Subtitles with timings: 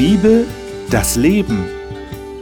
[0.00, 0.46] Bibel,
[0.88, 1.66] das Leben.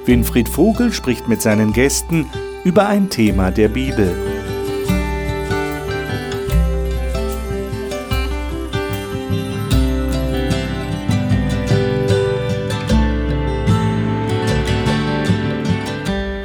[0.04, 2.31] Winfried Vogel spricht mit seinen Gästen
[2.62, 4.17] über ein Thema der Bibel.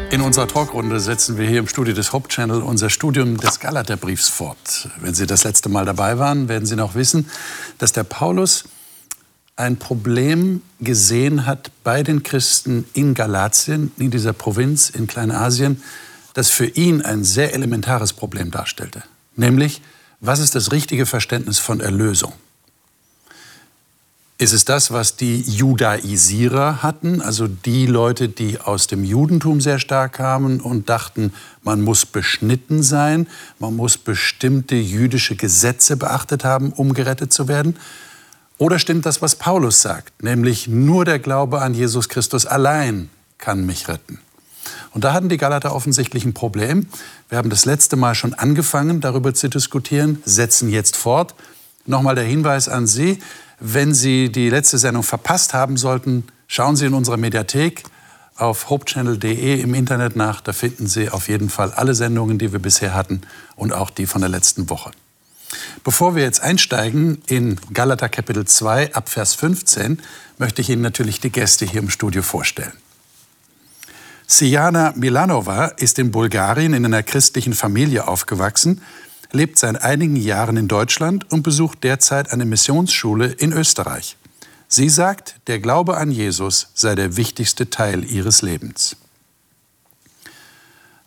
[0.10, 4.90] In unserer Talkrunde setzen wir hier im Studio des Hauptchannel unser Studium des Galaterbriefs fort.
[5.00, 7.30] Wenn Sie das letzte Mal dabei waren, werden Sie noch wissen,
[7.78, 8.64] dass der Paulus
[9.56, 15.82] ein Problem gesehen hat bei den Christen in Galatien, in dieser Provinz in Kleinasien,
[16.34, 19.04] das für ihn ein sehr elementares Problem darstellte.
[19.36, 19.82] Nämlich,
[20.20, 22.34] was ist das richtige Verständnis von Erlösung?
[24.40, 29.78] Ist es das, was die Judaisierer hatten, also die Leute, die aus dem Judentum sehr
[29.78, 33.28] stark kamen und dachten, man muss beschnitten sein,
[33.60, 37.78] man muss bestimmte jüdische Gesetze beachtet haben, um gerettet zu werden?
[38.58, 43.66] Oder stimmt das, was Paulus sagt, nämlich nur der Glaube an Jesus Christus allein kann
[43.66, 44.20] mich retten?
[44.92, 46.88] Und da hatten die Galater offensichtlich ein Problem.
[47.30, 51.34] Wir haben das letzte Mal schon angefangen, darüber zu diskutieren, setzen jetzt fort.
[51.86, 53.20] Nochmal der Hinweis an Sie,
[53.60, 57.84] wenn Sie die letzte Sendung verpasst haben sollten, schauen Sie in unserer Mediathek
[58.36, 60.42] auf hopechannel.de im Internet nach.
[60.42, 63.22] Da finden Sie auf jeden Fall alle Sendungen, die wir bisher hatten
[63.56, 64.92] und auch die von der letzten Woche.
[65.84, 70.02] Bevor wir jetzt einsteigen in Galater Kapitel 2 ab Vers 15,
[70.38, 72.74] möchte ich Ihnen natürlich die Gäste hier im Studio vorstellen.
[74.26, 78.82] Sijana Milanova ist in Bulgarien in einer christlichen Familie aufgewachsen
[79.34, 84.16] lebt seit einigen Jahren in Deutschland und besucht derzeit eine Missionsschule in Österreich.
[84.68, 88.96] Sie sagt, der Glaube an Jesus sei der wichtigste Teil ihres Lebens.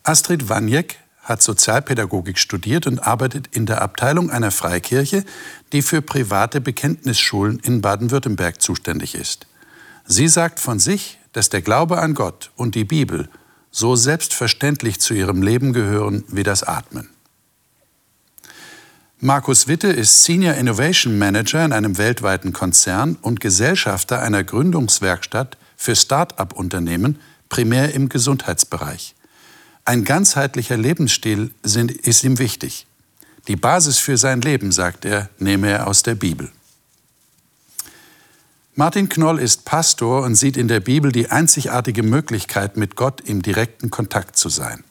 [0.03, 5.25] Astrid Waniek hat Sozialpädagogik studiert und arbeitet in der Abteilung einer Freikirche,
[5.73, 9.45] die für private Bekenntnisschulen in Baden-Württemberg zuständig ist.
[10.05, 13.27] Sie sagt von sich, dass der Glaube an Gott und die Bibel
[13.71, 17.09] so selbstverständlich zu ihrem Leben gehören wie das Atmen.
[19.19, 25.95] Markus Witte ist Senior Innovation Manager in einem weltweiten Konzern und Gesellschafter einer Gründungswerkstatt für
[25.95, 29.16] Start-up-Unternehmen, primär im Gesundheitsbereich.
[29.87, 32.87] Ein ganzheitlicher Lebensstil sind, ist ihm wichtig.
[33.47, 36.51] Die Basis für sein Leben, sagt er, nehme er aus der Bibel.
[38.75, 43.41] Martin Knoll ist Pastor und sieht in der Bibel die einzigartige Möglichkeit, mit Gott im
[43.41, 44.83] direkten Kontakt zu sein.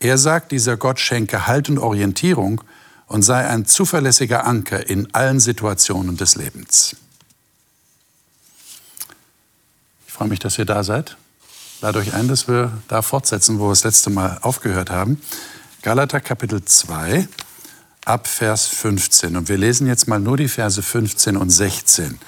[0.00, 2.62] Er sagt, dieser Gott schenke Halt und Orientierung
[3.08, 6.96] und sei ein zuverlässiger Anker in allen Situationen des Lebens.
[10.06, 11.18] Ich freue mich, dass ihr da seid.
[11.86, 15.20] Lade euch ein, dass wir da fortsetzen, wo wir das letzte Mal aufgehört haben.
[15.82, 17.28] Galater Kapitel 2
[18.04, 19.36] ab Vers 15.
[19.36, 22.18] Und wir lesen jetzt mal nur die Verse 15 und 16.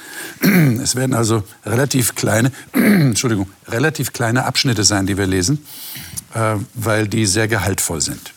[0.81, 5.67] Es werden also relativ kleine, Entschuldigung, relativ kleine Abschnitte sein, die wir lesen,
[6.35, 8.33] äh, weil die sehr gehaltvoll sind.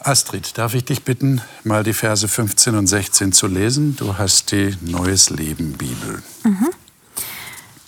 [0.00, 3.96] Astrid, darf ich dich bitten, mal die Verse 15 und 16 zu lesen?
[3.96, 6.22] Du hast die Neues Leben Bibel.
[6.42, 6.70] Mhm.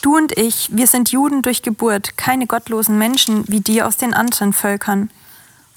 [0.04, 4.12] Du und ich, wir sind Juden durch Geburt, keine gottlosen Menschen wie die aus den
[4.12, 5.09] anderen Völkern.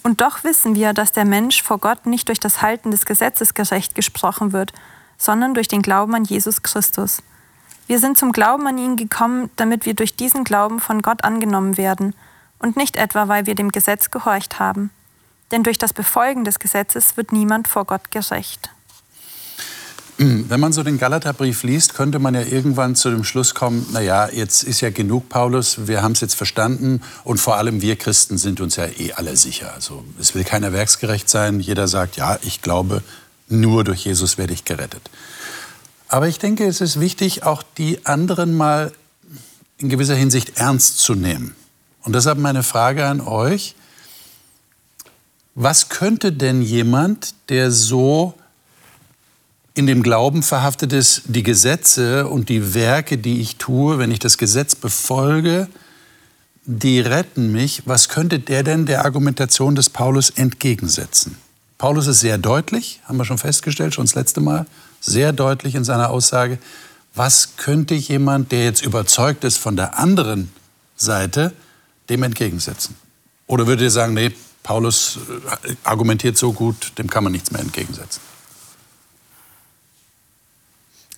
[0.03, 3.53] Und doch wissen wir, dass der Mensch vor Gott nicht durch das Halten des Gesetzes
[3.53, 4.73] gerecht gesprochen wird,
[5.17, 7.23] sondern durch den Glauben an Jesus Christus.
[7.87, 11.77] Wir sind zum Glauben an ihn gekommen, damit wir durch diesen Glauben von Gott angenommen
[11.77, 12.13] werden
[12.59, 14.91] und nicht etwa, weil wir dem Gesetz gehorcht haben
[15.51, 18.69] denn durch das Befolgen des Gesetzes wird niemand vor Gott gerecht.
[20.19, 24.29] Wenn man so den Galaterbrief liest, könnte man ja irgendwann zu dem Schluss kommen, naja,
[24.31, 28.39] jetzt ist ja genug, Paulus, wir haben es jetzt verstanden und vor allem wir Christen
[28.39, 29.73] sind uns ja eh alle sicher.
[29.75, 33.03] Also es will keiner werksgerecht sein, jeder sagt, ja, ich glaube,
[33.47, 35.09] nur durch Jesus werde ich gerettet.
[36.07, 38.91] Aber ich denke, es ist wichtig, auch die anderen mal
[39.77, 41.55] in gewisser Hinsicht ernst zu nehmen.
[42.01, 43.75] Und deshalb meine Frage an euch,
[45.53, 48.33] was könnte denn jemand, der so
[49.77, 54.19] in dem Glauben verhaftet ist, die Gesetze und die Werke, die ich tue, wenn ich
[54.19, 55.67] das Gesetz befolge,
[56.65, 61.37] die retten mich, was könnte der denn der Argumentation des Paulus entgegensetzen?
[61.77, 64.65] Paulus ist sehr deutlich, haben wir schon festgestellt, schon das letzte Mal,
[64.99, 66.57] sehr deutlich in seiner Aussage.
[67.13, 70.51] Was könnte jemand, der jetzt überzeugt ist von der anderen
[70.95, 71.53] Seite,
[72.09, 72.95] dem entgegensetzen?
[73.45, 74.31] Oder würde ihr sagen, nee,
[74.63, 75.19] Paulus
[75.63, 78.21] äh, argumentiert so gut, dem kann man nichts mehr entgegensetzen.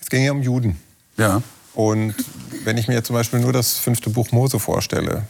[0.10, 0.80] Es ging ja um Juden.
[1.18, 1.44] Ja.
[1.76, 2.16] Und
[2.64, 5.28] wenn ich mir zum Beispiel nur das fünfte Buch Mose vorstelle,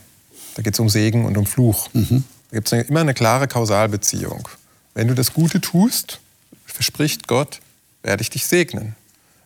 [0.54, 1.90] da geht es um Segen und um Fluch.
[1.92, 2.24] Mhm.
[2.50, 4.48] Da gibt es immer eine klare Kausalbeziehung.
[4.94, 6.20] Wenn du das Gute tust,
[6.64, 7.60] verspricht Gott,
[8.02, 8.96] werde ich dich segnen.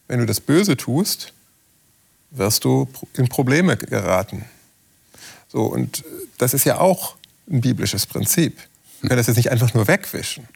[0.06, 1.32] Wenn du das Böse tust,
[2.30, 4.44] wirst du in Probleme geraten.
[5.48, 6.04] So, und
[6.38, 7.16] das ist ja auch
[7.50, 8.56] ein biblisches Prinzip.
[9.00, 10.46] Wir können das jetzt nicht einfach nur wegwischen.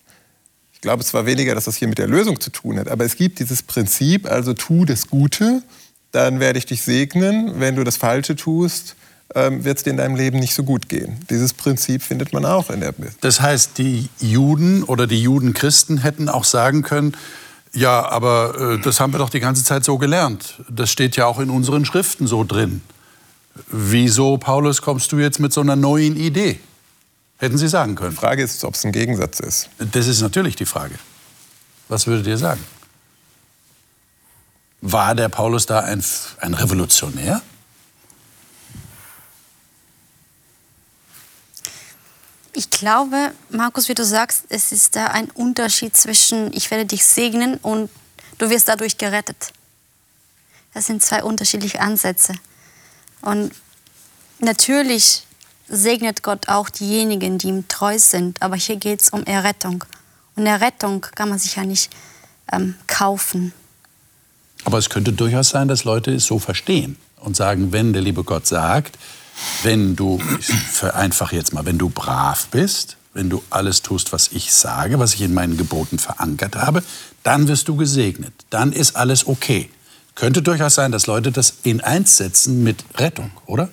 [0.78, 3.16] Ich glaube zwar weniger, dass das hier mit der Lösung zu tun hat, aber es
[3.16, 5.64] gibt dieses Prinzip, also tu das Gute,
[6.12, 7.58] dann werde ich dich segnen.
[7.58, 8.94] Wenn du das Falsche tust,
[9.34, 11.18] ähm, wird es dir in deinem Leben nicht so gut gehen.
[11.30, 13.10] Dieses Prinzip findet man auch in der Bibel.
[13.22, 17.16] Das heißt, die Juden oder die Judenchristen hätten auch sagen können,
[17.72, 20.62] ja, aber äh, das haben wir doch die ganze Zeit so gelernt.
[20.70, 22.82] Das steht ja auch in unseren Schriften so drin.
[23.66, 26.60] Wieso, Paulus, kommst du jetzt mit so einer neuen Idee?
[27.38, 28.10] Hätten Sie sagen können.
[28.10, 29.70] Die Frage ist, ob es ein Gegensatz ist.
[29.78, 30.98] Das ist natürlich die Frage.
[31.88, 32.64] Was würdet ihr sagen?
[34.80, 36.04] War der Paulus da ein,
[36.40, 37.40] ein Revolutionär?
[42.52, 47.04] Ich glaube, Markus, wie du sagst, es ist da ein Unterschied zwischen ich werde dich
[47.04, 47.88] segnen und
[48.38, 49.52] du wirst dadurch gerettet.
[50.74, 52.34] Das sind zwei unterschiedliche Ansätze.
[53.20, 53.52] Und
[54.40, 55.27] natürlich
[55.68, 59.84] segnet Gott auch diejenigen, die ihm treu sind, aber hier geht es um Errettung.
[60.36, 61.90] Und Errettung kann man sich ja nicht
[62.52, 63.52] ähm, kaufen.
[64.64, 68.24] Aber es könnte durchaus sein, dass Leute es so verstehen und sagen, wenn der liebe
[68.24, 68.98] Gott sagt,
[69.62, 74.28] wenn du, ich vereinfache jetzt mal, wenn du brav bist, wenn du alles tust, was
[74.32, 76.82] ich sage, was ich in meinen Geboten verankert habe,
[77.22, 78.32] dann wirst du gesegnet.
[78.50, 79.70] Dann ist alles okay.
[80.14, 83.70] Könnte durchaus sein, dass Leute das in eins setzen mit Rettung, oder?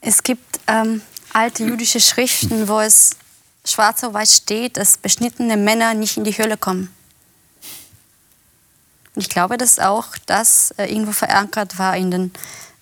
[0.00, 1.02] Es gibt ähm,
[1.32, 3.16] alte jüdische Schriften, wo es
[3.64, 6.90] schwarz auf weiß steht, dass beschnittene Männer nicht in die Hölle kommen.
[9.14, 12.32] Und ich glaube, dass auch das äh, irgendwo verankert war in den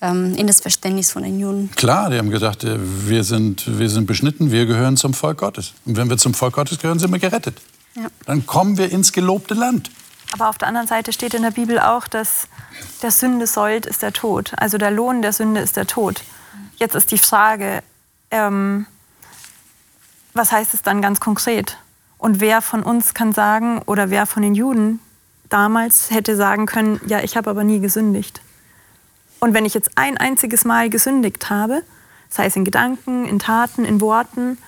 [0.01, 1.71] ähm, in das Verständnis von den Juden.
[1.75, 5.73] Klar, die haben gesagt, äh, wir sind, wir sind beschnitten, wir gehören zum Volk Gottes.
[5.85, 7.61] Und wenn wir zum Volk Gottes gehören, sind wir gerettet.
[7.95, 8.07] Ja.
[8.27, 9.91] Dann kommen wir ins gelobte Land.
[10.33, 12.49] Aber auf der anderen Seite steht in der Bibel auch, dass
[13.03, 14.53] der Sünde Sold ist der Tod.
[14.57, 16.23] Also der Lohn der Sünde ist der Tod.
[16.79, 17.83] Jetzt ist die Frage,
[18.31, 18.87] ähm,
[20.33, 21.77] was heißt es dann ganz konkret?
[22.19, 25.01] Und wer von uns kann sagen, oder wer von den Juden
[25.49, 28.41] damals hätte sagen können, ja, ich habe aber nie gesündigt.
[29.41, 31.83] Und wenn ich jetzt ein einziges Mal gesündigt habe,
[32.29, 34.59] sei es in Gedanken, in Taten, in Worten,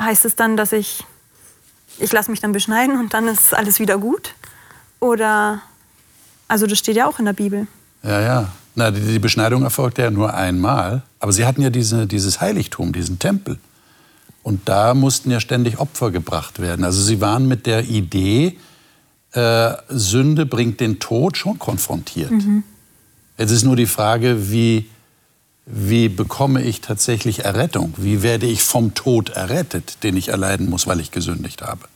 [0.00, 1.04] heißt es dann, dass ich,
[1.98, 4.34] ich lasse mich dann beschneiden und dann ist alles wieder gut?
[5.00, 5.62] Oder,
[6.48, 7.66] also das steht ja auch in der Bibel.
[8.02, 8.52] Ja, ja.
[8.76, 11.02] Na, die, die Beschneidung erfolgte ja nur einmal.
[11.18, 13.58] Aber sie hatten ja diese, dieses Heiligtum, diesen Tempel.
[14.42, 16.84] Und da mussten ja ständig Opfer gebracht werden.
[16.84, 18.58] Also sie waren mit der Idee,
[19.32, 22.30] äh, Sünde bringt den Tod schon konfrontiert.
[22.30, 22.62] Mhm.
[23.38, 24.88] Jetzt ist nur die Frage, wie,
[25.64, 27.94] wie bekomme ich tatsächlich Errettung?
[27.96, 31.88] Wie werde ich vom Tod errettet, den ich erleiden muss, weil ich gesündigt habe?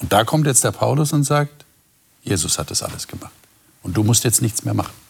[0.00, 1.64] Und da kommt jetzt der Paulus und sagt,
[2.22, 3.32] Jesus hat das alles gemacht.
[3.82, 5.05] Und du musst jetzt nichts mehr machen.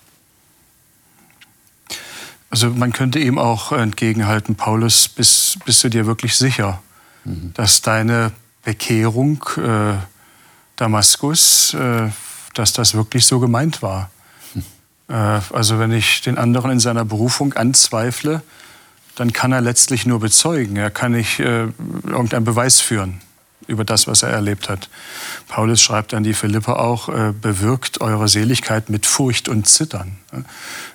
[2.50, 6.82] Also man könnte ihm auch entgegenhalten, Paulus, bist, bist du dir wirklich sicher,
[7.24, 7.52] mhm.
[7.54, 8.32] dass deine
[8.64, 9.94] Bekehrung äh,
[10.76, 12.08] Damaskus, äh,
[12.54, 14.10] dass das wirklich so gemeint war?
[15.08, 15.12] Äh,
[15.52, 18.42] also wenn ich den anderen in seiner Berufung anzweifle,
[19.16, 20.76] dann kann er letztlich nur bezeugen.
[20.76, 21.68] Er kann nicht äh,
[22.04, 23.20] irgendeinen Beweis führen
[23.66, 24.88] über das, was er erlebt hat.
[25.48, 30.18] Paulus schreibt an die Philipper auch, äh, bewirkt eure Seligkeit mit Furcht und Zittern.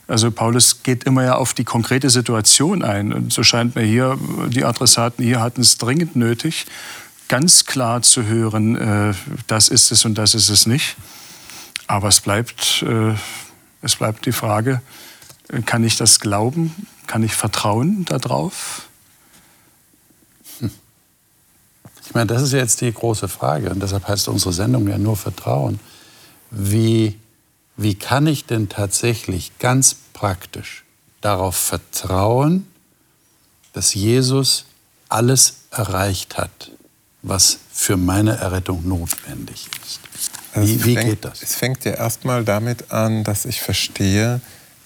[0.07, 3.13] Also Paulus geht immer ja auf die konkrete Situation ein.
[3.13, 4.17] Und so scheint mir hier,
[4.49, 6.65] die Adressaten hier hatten es dringend nötig,
[7.27, 9.13] ganz klar zu hören, äh,
[9.47, 10.95] das ist es und das ist es nicht.
[11.87, 13.15] Aber es bleibt äh,
[13.81, 14.81] es bleibt die Frage,
[15.65, 16.87] kann ich das glauben?
[17.07, 18.87] Kann ich vertrauen darauf?
[20.59, 20.71] Hm.
[22.11, 25.15] Ich meine, das ist jetzt die große Frage und deshalb heißt unsere Sendung ja nur
[25.15, 25.79] Vertrauen.
[26.49, 27.17] Wie,
[27.77, 30.83] wie kann ich denn tatsächlich ganz praktisch
[31.21, 32.67] darauf vertrauen,
[33.71, 34.65] dass Jesus
[35.07, 36.71] alles erreicht hat,
[37.21, 40.01] was für meine Errettung notwendig ist?
[40.53, 41.41] Also wie, wie fängt, geht das?
[41.41, 44.41] Es fängt ja erstmal damit an, dass ich verstehe,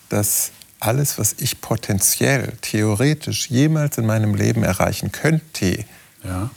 [0.09, 5.85] dass alles, was ich potenziell, theoretisch jemals in meinem Leben erreichen könnte,
[6.23, 6.51] ja.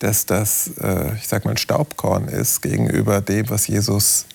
[0.00, 4.26] Dass das, äh, ich sag mal, ein Staubkorn ist gegenüber dem, was Jesus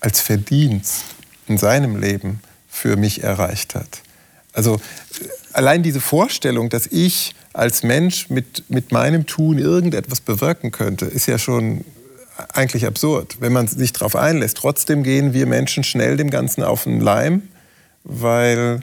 [0.00, 1.04] als Verdienst
[1.46, 4.02] in seinem Leben für mich erreicht hat.
[4.52, 4.80] Also
[5.52, 11.26] allein diese Vorstellung, dass ich als Mensch mit, mit meinem Tun irgendetwas bewirken könnte, ist
[11.26, 11.84] ja schon
[12.52, 14.58] eigentlich absurd, wenn man sich darauf einlässt.
[14.58, 17.42] Trotzdem gehen wir Menschen schnell dem Ganzen auf den Leim,
[18.04, 18.80] weil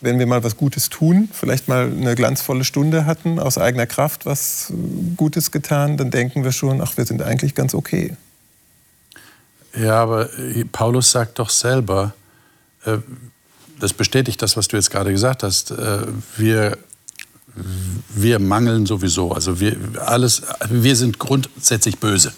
[0.00, 4.26] wenn wir mal was Gutes tun, vielleicht mal eine glanzvolle Stunde hatten, aus eigener Kraft
[4.26, 4.72] was
[5.16, 8.16] Gutes getan, dann denken wir schon, ach, wir sind eigentlich ganz okay.
[9.78, 12.14] Ja, aber äh, Paulus sagt doch selber,
[12.84, 12.98] äh,
[13.78, 16.78] das bestätigt das, was du jetzt gerade gesagt hast, äh, wir,
[18.08, 19.32] wir mangeln sowieso.
[19.32, 22.32] Also wir, alles, wir sind grundsätzlich böse.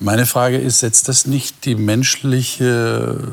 [0.00, 3.32] Meine Frage ist, setzt das nicht die menschliche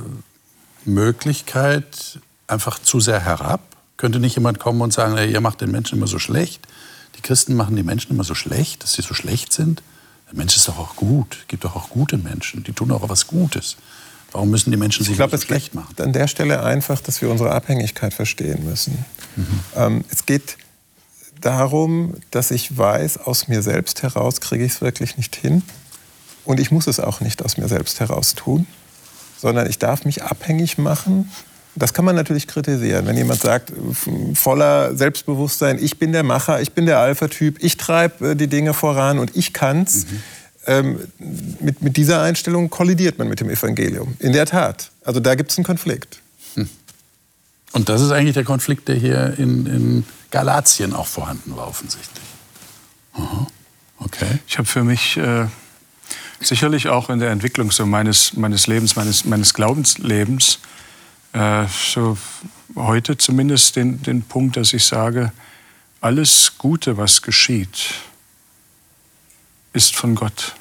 [0.85, 2.19] Möglichkeit
[2.51, 3.61] einfach zu sehr herab?
[3.97, 6.67] Könnte nicht jemand kommen und sagen, ihr macht den Menschen immer so schlecht?
[7.15, 9.83] Die Christen machen die Menschen immer so schlecht, dass sie so schlecht sind?
[10.31, 11.37] Der Mensch ist doch auch gut.
[11.41, 13.75] Es gibt doch auch gute Menschen, die tun auch was Gutes.
[14.31, 15.93] Warum müssen die Menschen sich ich glaub, so schlecht machen?
[15.99, 19.05] An der Stelle einfach, dass wir unsere Abhängigkeit verstehen müssen.
[19.35, 19.59] Mhm.
[19.75, 20.57] Ähm, es geht
[21.41, 25.63] darum, dass ich weiß, aus mir selbst heraus kriege ich es wirklich nicht hin.
[26.45, 28.65] Und ich muss es auch nicht aus mir selbst heraus tun,
[29.37, 31.29] sondern ich darf mich abhängig machen.
[31.75, 33.71] Das kann man natürlich kritisieren, wenn jemand sagt,
[34.33, 38.73] voller Selbstbewusstsein, ich bin der Macher, ich bin der Alpha-Typ, ich treibe äh, die Dinge
[38.73, 40.05] voran und ich kann's.
[40.05, 40.23] Mhm
[40.67, 40.99] ähm,
[41.59, 44.15] mit, mit dieser Einstellung kollidiert man mit dem Evangelium.
[44.19, 44.91] In der Tat.
[45.03, 46.21] Also da gibt es einen Konflikt.
[46.55, 46.69] Hm.
[47.71, 52.23] Und das ist eigentlich der Konflikt, der hier in, in Galatien auch vorhanden war, offensichtlich.
[53.13, 53.47] Aha.
[53.99, 54.39] Okay.
[54.47, 55.45] Ich habe für mich äh,
[56.39, 60.59] sicherlich auch in der Entwicklung so meines, meines Lebens, meines, meines Glaubenslebens,
[61.33, 62.17] äh, so
[62.75, 65.31] heute zumindest den, den Punkt, dass ich sage,
[65.99, 67.93] alles Gute, was geschieht,
[69.73, 70.55] ist von Gott.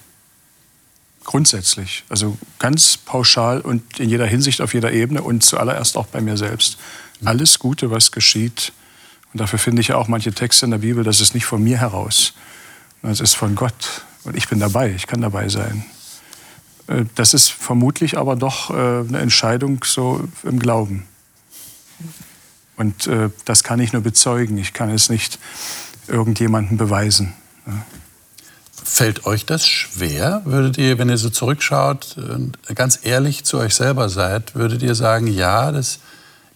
[1.25, 6.21] Grundsätzlich, also ganz pauschal und in jeder Hinsicht auf jeder Ebene und zuallererst auch bei
[6.21, 6.79] mir selbst.
[7.25, 8.73] Alles Gute, was geschieht,
[9.33, 11.62] und dafür finde ich ja auch manche Texte in der Bibel, das ist nicht von
[11.62, 12.35] mir heraus,
[13.03, 14.05] das ist von Gott.
[14.25, 15.85] Und ich bin dabei, ich kann dabei sein.
[16.90, 21.06] Äh, das ist vermutlich aber doch äh, eine Entscheidung so im Glauben.
[22.76, 25.38] Und äh, das kann ich nur bezeugen, ich kann es nicht
[26.09, 27.35] irgendjemandem beweisen.
[28.82, 30.42] Fällt euch das schwer?
[30.44, 34.94] Würdet ihr, wenn ihr so zurückschaut und ganz ehrlich zu euch selber seid, würdet ihr
[34.94, 36.00] sagen, ja, das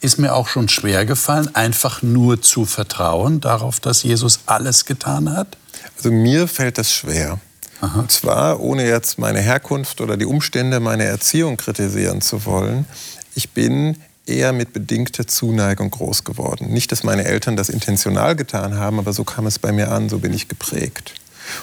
[0.00, 5.30] ist mir auch schon schwer gefallen, einfach nur zu vertrauen darauf, dass Jesus alles getan
[5.30, 5.56] hat?
[5.96, 7.38] Also mir fällt das schwer.
[7.84, 8.00] Aha.
[8.00, 12.86] Und zwar, ohne jetzt meine Herkunft oder die Umstände meiner Erziehung kritisieren zu wollen,
[13.34, 16.72] ich bin eher mit bedingter Zuneigung groß geworden.
[16.72, 20.08] Nicht, dass meine Eltern das intentional getan haben, aber so kam es bei mir an,
[20.08, 21.12] so bin ich geprägt.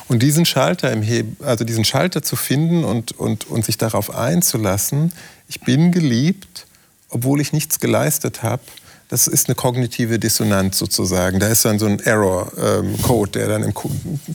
[0.07, 4.13] Und diesen Schalter im Heb also diesen Schalter zu finden und, und, und sich darauf
[4.13, 5.11] einzulassen,
[5.47, 6.67] ich bin geliebt,
[7.09, 8.61] obwohl ich nichts geleistet habe,
[9.11, 11.41] das ist eine kognitive Dissonanz sozusagen.
[11.41, 13.73] Da ist dann so ein Error-Code, der dann im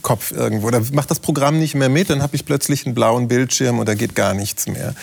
[0.03, 3.27] Kopf irgendwo, da macht das Programm nicht mehr mit, dann habe ich plötzlich einen blauen
[3.27, 4.93] Bildschirm und da geht gar nichts mehr.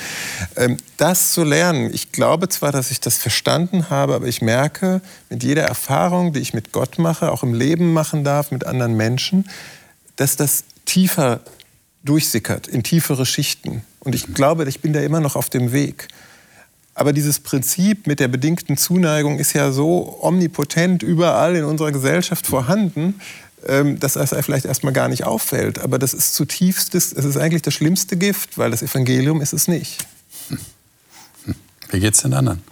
[0.55, 5.01] Ähm, das zu lernen, ich glaube zwar, dass ich das verstanden habe, aber ich merke,
[5.29, 8.97] mit jeder Erfahrung, die ich mit Gott mache, auch im Leben machen darf, mit anderen
[8.97, 9.51] Menschen,
[10.15, 11.41] dass das tiefer
[12.05, 13.83] durchsickert, in tiefere Schichten.
[13.99, 16.07] Und ich glaube, ich bin da immer noch auf dem Weg.
[16.95, 22.47] Aber dieses Prinzip mit der bedingten Zuneigung ist ja so omnipotent überall in unserer Gesellschaft
[22.47, 23.21] vorhanden,
[23.67, 25.81] ähm, dass es vielleicht erstmal gar nicht auffällt.
[25.81, 29.67] Aber das ist zutiefst, es ist eigentlich das schlimmste Gift, weil das Evangelium ist es
[29.67, 30.07] nicht.
[31.91, 32.63] Wie geht es den anderen?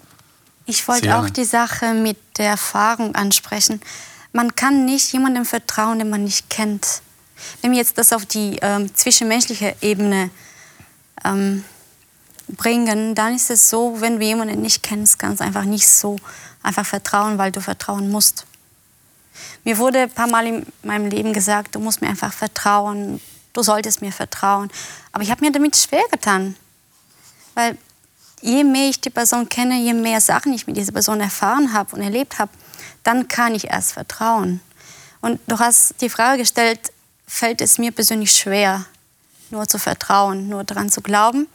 [0.66, 3.80] Ich wollte auch die Sache mit der Erfahrung ansprechen.
[4.32, 7.02] Man kann nicht jemandem vertrauen, den man nicht kennt.
[7.60, 10.30] Wenn wir jetzt das auf die ähm, zwischenmenschliche Ebene
[11.24, 11.64] ähm,
[12.56, 16.18] bringen, dann ist es so, wenn du jemanden nicht kennst, kannst du einfach nicht so
[16.62, 18.46] einfach vertrauen, weil du vertrauen musst.
[19.64, 23.20] Mir wurde ein paar Mal in meinem Leben gesagt, du musst mir einfach vertrauen,
[23.52, 24.70] du solltest mir vertrauen.
[25.12, 26.56] Aber ich habe mir damit schwer getan.
[27.54, 27.78] Weil
[28.40, 31.94] je mehr ich die Person kenne, je mehr Sachen ich mit dieser Person erfahren habe
[31.96, 32.50] und erlebt habe,
[33.04, 34.60] dann kann ich erst vertrauen.
[35.20, 36.92] Und du hast die Frage gestellt,
[37.26, 38.84] fällt es mir persönlich schwer,
[39.50, 41.46] nur zu vertrauen, nur daran zu glauben.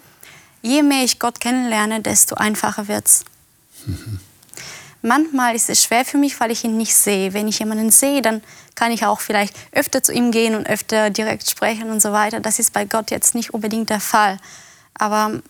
[0.67, 3.23] Je mehr ich Gott kennenlerne, desto einfacher wird es.
[3.85, 4.19] Mhm.
[5.01, 7.33] Manchmal ist es schwer für mich, weil ich ihn nicht sehe.
[7.33, 8.41] Wenn ich jemanden sehe, dann
[8.75, 12.41] kann ich auch vielleicht öfter zu ihm gehen und öfter direkt sprechen und so weiter.
[12.41, 14.39] Das ist bei Gott jetzt nicht unbedingt der Fall.
[14.95, 15.41] Aber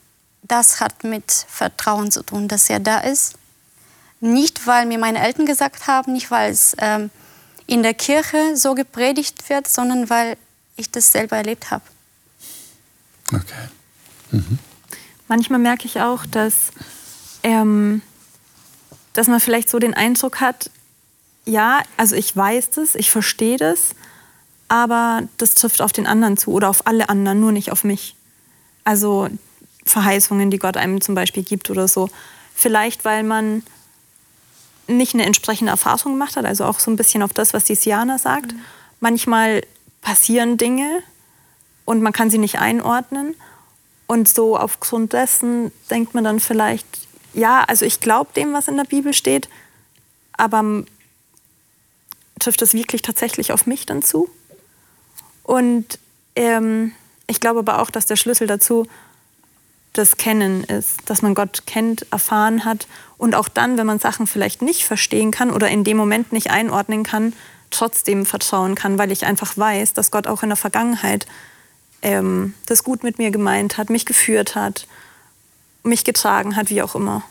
[0.43, 3.39] das hat mit Vertrauen zu tun, dass er da ist.
[4.19, 7.09] Nicht, weil mir meine Eltern gesagt haben, nicht, weil es ähm,
[7.65, 10.37] in der Kirche so gepredigt wird, sondern weil
[10.75, 11.83] ich das selber erlebt habe.
[13.33, 13.69] Okay.
[14.29, 14.59] Mhm.
[15.27, 16.71] Manchmal merke ich auch, dass,
[17.43, 18.01] ähm,
[19.13, 20.69] dass man vielleicht so den Eindruck hat,
[21.45, 23.95] ja, also ich weiß das, ich verstehe das,
[24.67, 28.15] aber das trifft auf den anderen zu oder auf alle anderen, nur nicht auf mich.
[28.83, 29.29] Also
[29.85, 32.09] Verheißungen, die Gott einem zum Beispiel gibt oder so.
[32.53, 33.63] Vielleicht, weil man
[34.87, 37.75] nicht eine entsprechende Erfahrung gemacht hat, also auch so ein bisschen auf das, was die
[37.75, 38.53] Siana sagt.
[38.53, 38.59] Mhm.
[38.99, 39.61] Manchmal
[40.01, 41.03] passieren Dinge
[41.85, 43.35] und man kann sie nicht einordnen.
[44.07, 46.85] Und so aufgrund dessen denkt man dann vielleicht,
[47.33, 49.49] ja, also ich glaube dem, was in der Bibel steht,
[50.33, 50.83] aber
[52.39, 54.29] trifft das wirklich tatsächlich auf mich dann zu?
[55.43, 55.99] Und
[56.35, 56.93] ähm,
[57.27, 58.87] ich glaube aber auch, dass der Schlüssel dazu
[59.93, 62.87] das Kennen ist, dass man Gott kennt, erfahren hat
[63.17, 66.51] und auch dann, wenn man Sachen vielleicht nicht verstehen kann oder in dem Moment nicht
[66.51, 67.33] einordnen kann,
[67.71, 71.25] trotzdem vertrauen kann, weil ich einfach weiß, dass Gott auch in der Vergangenheit
[72.01, 74.87] ähm, das gut mit mir gemeint hat, mich geführt hat,
[75.83, 77.23] mich getragen hat, wie auch immer.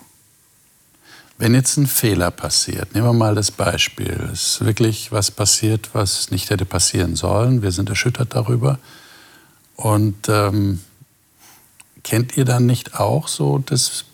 [1.39, 5.91] Wenn jetzt ein Fehler passiert, nehmen wir mal das Beispiel, es ist wirklich was passiert,
[5.93, 8.79] was nicht hätte passieren sollen, wir sind erschüttert darüber.
[9.77, 10.81] Und ähm,
[12.03, 14.07] kennt ihr dann nicht auch so das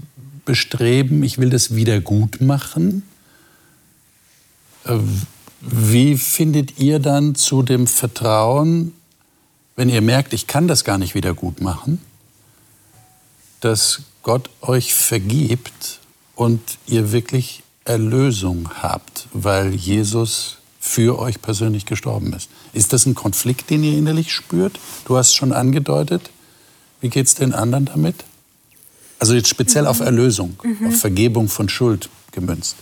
[0.45, 3.05] Bestreben, ich will das wieder gut machen?
[4.85, 4.99] Äh,
[5.61, 8.95] wie findet ihr dann zu dem Vertrauen,
[9.83, 12.01] wenn ihr merkt, ich kann das gar nicht wieder gut machen,
[13.59, 15.99] dass Gott euch vergibt
[16.37, 22.49] und ihr wirklich Erlösung habt, weil Jesus für euch persönlich gestorben ist.
[22.73, 24.79] Ist das ein Konflikt, den ihr innerlich spürt?
[25.05, 26.31] Du hast es schon angedeutet.
[27.01, 28.23] Wie geht es den anderen damit?
[29.19, 29.89] Also jetzt speziell mhm.
[29.89, 30.87] auf Erlösung, mhm.
[30.87, 32.77] auf Vergebung von Schuld gemünzt.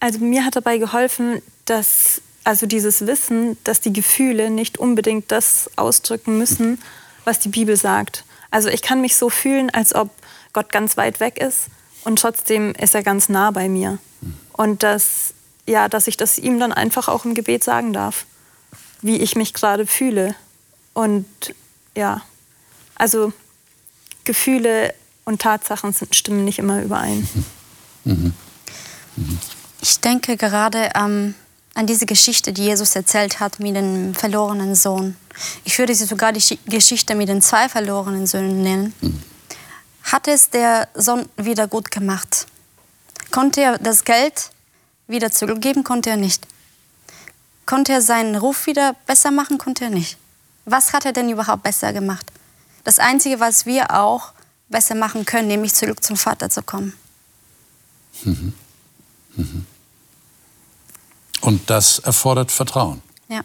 [0.00, 5.70] Also mir hat dabei geholfen, dass also dieses Wissen, dass die Gefühle nicht unbedingt das
[5.76, 6.80] ausdrücken müssen,
[7.24, 8.24] was die Bibel sagt.
[8.50, 10.10] Also ich kann mich so fühlen, als ob
[10.52, 11.68] Gott ganz weit weg ist
[12.04, 13.98] und trotzdem ist er ganz nah bei mir.
[14.52, 15.34] Und dass,
[15.66, 18.26] ja, dass ich das ihm dann einfach auch im Gebet sagen darf,
[19.00, 20.34] wie ich mich gerade fühle.
[20.92, 21.26] Und
[21.96, 22.22] ja,
[22.96, 23.32] also
[24.24, 24.94] Gefühle
[25.24, 27.28] und Tatsachen sind, stimmen nicht immer überein.
[29.80, 31.34] Ich denke gerade ähm,
[31.74, 35.16] an diese Geschichte, die Jesus erzählt hat mit dem verlorenen Sohn.
[35.64, 38.94] Ich würde sie sogar die Geschichte mit den zwei verlorenen Söhnen nennen.
[40.04, 42.46] Hat es der Sohn wieder gut gemacht?
[43.30, 44.50] Konnte er das Geld
[45.06, 45.84] wieder zurückgeben?
[45.84, 46.46] Konnte er nicht.
[47.64, 49.56] Konnte er seinen Ruf wieder besser machen?
[49.56, 50.18] Konnte er nicht.
[50.64, 52.26] Was hat er denn überhaupt besser gemacht?
[52.84, 54.32] Das Einzige, was wir auch
[54.68, 56.92] besser machen können, nämlich zurück zum Vater zu kommen.
[58.24, 58.52] Mhm.
[59.36, 59.66] Mhm.
[61.42, 63.02] Und das erfordert Vertrauen.
[63.28, 63.42] Ja.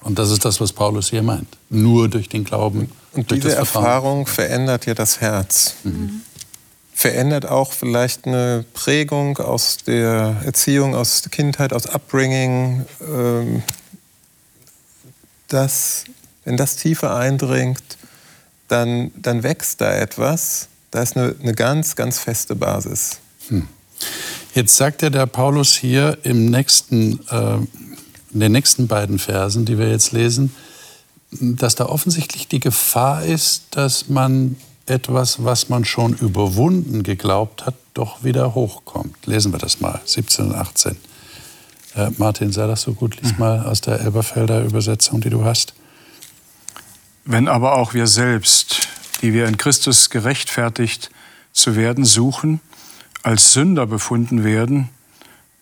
[0.00, 1.58] Und das ist das, was Paulus hier meint.
[1.68, 2.90] Nur durch den Glauben.
[3.12, 5.74] Und diese Erfahrung verändert ja das Herz.
[5.82, 6.22] Mhm.
[6.94, 12.86] Verändert auch vielleicht eine Prägung aus der Erziehung, aus der Kindheit, aus Upbringing.
[13.00, 13.62] Ähm,
[15.48, 16.04] das,
[16.44, 17.98] wenn das tiefer eindringt,
[18.68, 20.68] dann, dann wächst da etwas.
[20.92, 23.18] Da ist eine, eine ganz, ganz feste Basis.
[23.48, 23.68] Hm.
[24.54, 27.54] Jetzt sagt ja der Paulus hier im nächsten, äh,
[28.34, 30.54] in den nächsten beiden Versen, die wir jetzt lesen,
[31.30, 37.74] dass da offensichtlich die Gefahr ist, dass man etwas, was man schon überwunden geglaubt hat,
[37.94, 39.26] doch wieder hochkommt.
[39.26, 40.96] Lesen wir das mal, 17 und 18.
[41.94, 43.38] Äh, Martin, sei das so gut, lies mhm.
[43.38, 45.72] mal aus der Elberfelder Übersetzung, die du hast.
[47.24, 48.88] Wenn aber auch wir selbst,
[49.22, 51.10] die wir in Christus gerechtfertigt
[51.52, 52.60] zu werden suchen,
[53.22, 54.88] als Sünder befunden werden,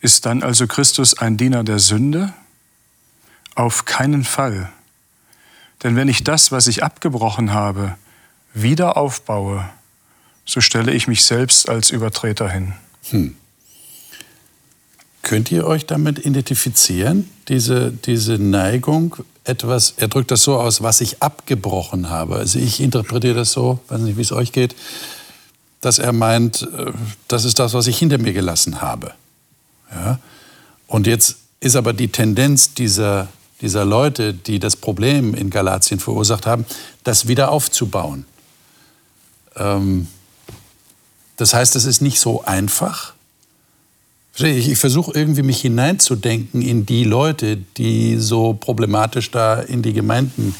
[0.00, 2.32] ist dann also Christus ein Diener der Sünde?
[3.54, 4.70] Auf keinen Fall.
[5.82, 7.96] Denn wenn ich das, was ich abgebrochen habe,
[8.54, 9.68] wieder aufbaue,
[10.44, 12.72] so stelle ich mich selbst als Übertreter hin.
[13.10, 13.36] Hm.
[15.22, 21.00] Könnt ihr euch damit identifizieren, diese, diese Neigung, etwas, er drückt das so aus, was
[21.00, 22.36] ich abgebrochen habe.
[22.36, 24.74] Also ich interpretiere das so, weiß nicht, wie es euch geht,
[25.80, 26.92] dass er meint, äh,
[27.28, 29.12] das ist das, was ich hinter mir gelassen habe.
[29.92, 30.18] Ja?
[30.86, 33.28] Und jetzt ist aber die Tendenz dieser,
[33.60, 36.64] dieser Leute, die das Problem in Galatien verursacht haben,
[37.04, 38.24] das wieder aufzubauen.
[39.56, 40.08] Ähm,
[41.36, 43.14] das heißt, es ist nicht so einfach.
[44.36, 49.92] Ich, ich versuche irgendwie mich hineinzudenken in die Leute, die so problematisch da in die
[49.92, 50.54] Gemeinden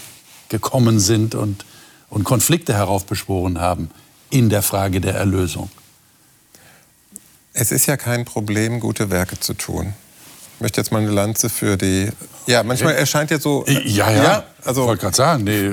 [0.49, 1.65] gekommen sind und,
[2.09, 3.91] und Konflikte heraufbeschworen haben
[4.31, 5.71] in der Frage der Erlösung?
[7.53, 9.93] Es ist ja kein Problem, gute Werke zu tun.
[10.55, 12.11] Ich möchte jetzt mal eine Lanze für die.
[12.47, 13.65] Ja, manchmal erscheint jetzt so.
[13.67, 14.23] Ja, ja.
[14.23, 15.71] ja also, ich wollte gerade sagen, nee,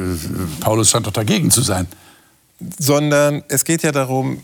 [0.62, 1.88] Paulus scheint doch dagegen zu sein.
[2.80, 4.42] Sondern es geht ja darum,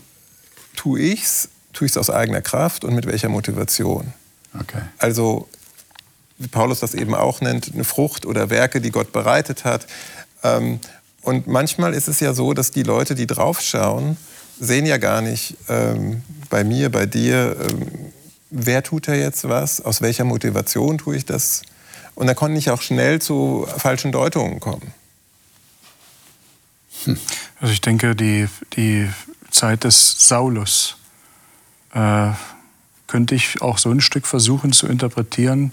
[0.76, 4.12] tue ich's, tue ich es aus eigener Kraft und mit welcher Motivation.
[4.60, 4.82] Okay.
[4.98, 5.48] Also,
[6.38, 9.86] wie Paulus das eben auch nennt, eine Frucht oder Werke, die Gott bereitet hat.
[10.42, 10.78] Ähm,
[11.24, 14.18] und manchmal ist es ja so, dass die Leute, die draufschauen,
[14.60, 18.12] sehen ja gar nicht ähm, bei mir, bei dir, ähm,
[18.50, 21.62] wer tut da jetzt was, aus welcher Motivation tue ich das.
[22.14, 24.92] Und da konnte ich auch schnell zu falschen Deutungen kommen.
[27.04, 27.18] Hm.
[27.58, 29.08] Also ich denke, die, die
[29.50, 30.98] Zeit des Saulus
[31.94, 32.32] äh,
[33.06, 35.72] könnte ich auch so ein Stück versuchen zu interpretieren,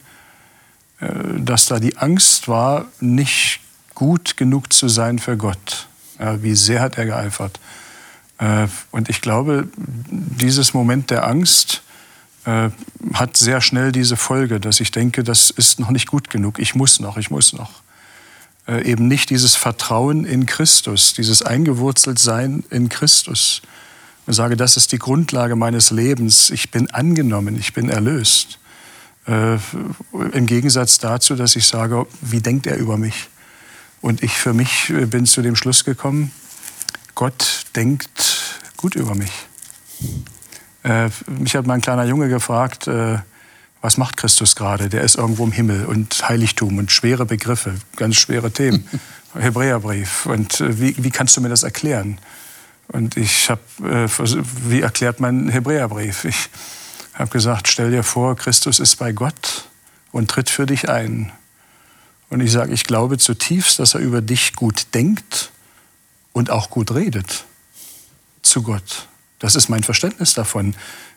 [1.02, 1.08] äh,
[1.40, 3.61] dass da die Angst war, nicht
[4.02, 5.88] gut genug zu sein für Gott.
[6.18, 7.60] Ja, wie sehr hat er geeifert.
[8.40, 11.84] Äh, und ich glaube, dieses Moment der Angst
[12.46, 12.70] äh,
[13.14, 16.58] hat sehr schnell diese Folge, dass ich denke, das ist noch nicht gut genug.
[16.58, 17.84] Ich muss noch, ich muss noch.
[18.68, 23.62] Äh, eben nicht dieses Vertrauen in Christus, dieses Eingewurzeltsein in Christus.
[24.26, 26.50] Ich sage, das ist die Grundlage meines Lebens.
[26.50, 28.58] Ich bin angenommen, ich bin erlöst.
[29.28, 29.60] Äh,
[30.32, 33.30] Im Gegensatz dazu, dass ich sage, wie denkt er über mich?
[34.02, 36.32] Und ich für mich äh, bin zu dem Schluss gekommen,
[37.16, 39.32] Gott denkt gut über mich.
[40.84, 43.20] Äh, mich hat mein kleiner Junge gefragt, äh,
[43.82, 44.90] was macht Christus gerade?
[44.90, 48.88] Der ist irgendwo im Himmel und Heiligtum und schwere Begriffe, ganz schwere Themen.
[49.36, 50.26] Hebräerbrief.
[50.26, 52.20] Und äh, wie, wie kannst du mir das erklären?
[52.88, 54.08] Und ich habe, äh,
[54.68, 56.26] wie erklärt mein Hebräerbrief?
[56.26, 56.50] Ich
[57.14, 59.70] habe gesagt, stell dir vor, Christus ist bei Gott
[60.12, 61.32] und tritt für dich ein.
[62.32, 65.52] Und ich sage, ich glaube zutiefst, dass er über dich gut denkt
[66.32, 67.44] und auch gut redet
[68.42, 69.08] zu Gott.
[69.40, 70.74] Das ist mein Verständnis davon.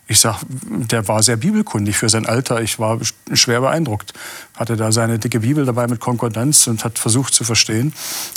[0.07, 2.61] Ich sage, der war sehr bibelkundig für sein Alter.
[2.61, 2.99] Ich war
[3.31, 4.13] schwer beeindruckt.
[4.55, 7.93] Hatte da seine dicke Bibel dabei mit Konkordanz und hat versucht zu verstehen.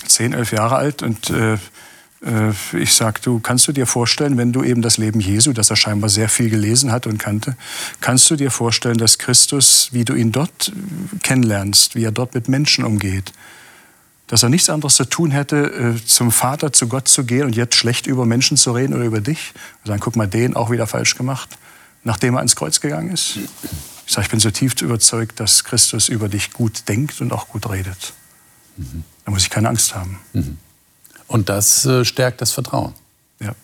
[0.07, 1.03] Zehn, elf Jahre alt.
[1.03, 1.59] Und äh,
[2.73, 5.77] ich sage, du kannst du dir vorstellen, wenn du eben das Leben Jesu, das er
[5.77, 7.57] scheinbar sehr viel gelesen hat und kannte,
[8.01, 10.73] kannst du dir vorstellen, dass Christus, wie du ihn dort
[11.23, 13.33] kennenlernst, wie er dort mit Menschen umgeht,
[14.27, 17.57] dass er nichts anderes zu tun hätte, äh, zum Vater, zu Gott zu gehen und
[17.57, 19.55] jetzt schlecht über Menschen zu reden oder über dich.
[19.83, 21.57] Und sagen, guck mal, den auch wieder falsch gemacht,
[22.05, 23.39] nachdem er ans Kreuz gegangen ist.
[24.07, 27.49] Ich sage, ich bin so tief überzeugt, dass Christus über dich gut denkt und auch
[27.49, 28.13] gut redet.
[28.77, 29.05] Mhm.
[29.25, 30.19] Da muss ich keine Angst haben.
[30.35, 30.59] Mhm.
[31.29, 32.95] Und das äh, stärkt das Vertrauen.
[33.41, 33.55] Ja.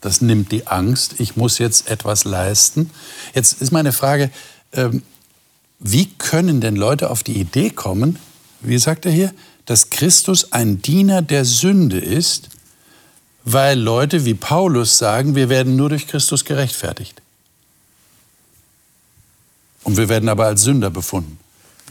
[0.00, 2.90] Das nimmt die Angst, ich muss jetzt etwas leisten.
[3.34, 4.30] Jetzt ist meine Frage,
[4.72, 5.02] ähm,
[5.78, 8.18] wie können denn Leute auf die Idee kommen,
[8.60, 9.32] wie sagt er hier,
[9.64, 12.48] dass Christus ein Diener der Sünde ist,
[13.44, 17.22] weil Leute wie Paulus sagen, wir werden nur durch Christus gerechtfertigt.
[19.84, 21.38] Und wir werden aber als Sünder befunden.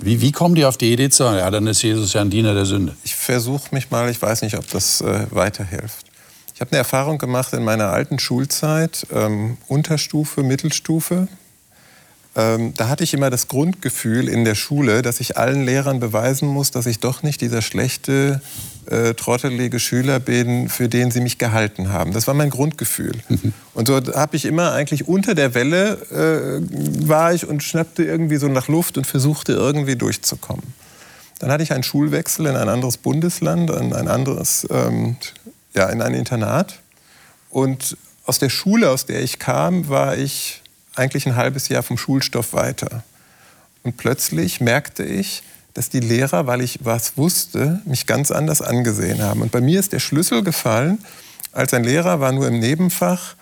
[0.01, 2.29] Wie, wie kommen die auf die Idee zu sagen, ja, dann ist Jesus ja ein
[2.29, 2.95] Diener der Sünde?
[3.03, 6.05] Ich versuche mich mal, ich weiß nicht, ob das äh, weiterhilft.
[6.53, 11.27] Ich habe eine Erfahrung gemacht in meiner alten Schulzeit, ähm, Unterstufe, Mittelstufe,
[12.35, 16.49] ähm, da hatte ich immer das Grundgefühl in der Schule, dass ich allen Lehrern beweisen
[16.49, 18.41] muss, dass ich doch nicht dieser schlechte,
[18.89, 22.13] äh, trottelige Schüler bin, für den sie mich gehalten haben.
[22.13, 23.13] Das war mein Grundgefühl.
[23.29, 23.53] Mhm.
[23.73, 28.37] Und so habe ich immer eigentlich unter der Welle äh, war ich und schnappte irgendwie
[28.37, 30.63] so nach Luft und versuchte irgendwie durchzukommen.
[31.39, 35.17] Dann hatte ich einen Schulwechsel in ein anderes Bundesland, in ein anderes, ähm,
[35.73, 36.79] ja, in ein Internat.
[37.49, 40.61] Und aus der Schule, aus der ich kam, war ich
[40.95, 43.03] eigentlich ein halbes Jahr vom Schulstoff weiter.
[43.83, 45.43] Und plötzlich merkte ich,
[45.75, 49.41] dass die Lehrer, weil ich was wusste, mich ganz anders angesehen haben.
[49.41, 50.97] Und bei mir ist der Schlüssel gefallen,
[51.51, 53.35] als ein Lehrer war nur im Nebenfach,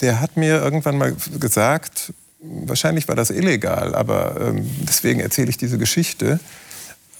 [0.00, 5.56] der hat mir irgendwann mal gesagt, wahrscheinlich war das illegal, aber ähm, deswegen erzähle ich
[5.56, 6.40] diese Geschichte.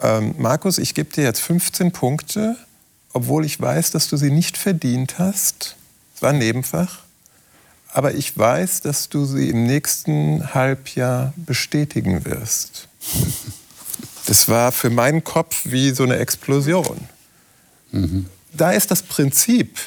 [0.02, 2.56] Ähm, Markus, ich gebe dir jetzt 15 Punkte,
[3.12, 5.76] obwohl ich weiß, dass du sie nicht verdient hast.
[6.16, 7.04] Es war ein Nebenfach
[7.94, 12.88] aber ich weiß, dass du sie im nächsten Halbjahr bestätigen wirst.
[14.26, 16.98] Das war für meinen Kopf wie so eine Explosion.
[17.92, 18.26] Mhm.
[18.52, 19.78] Da ist das Prinzip.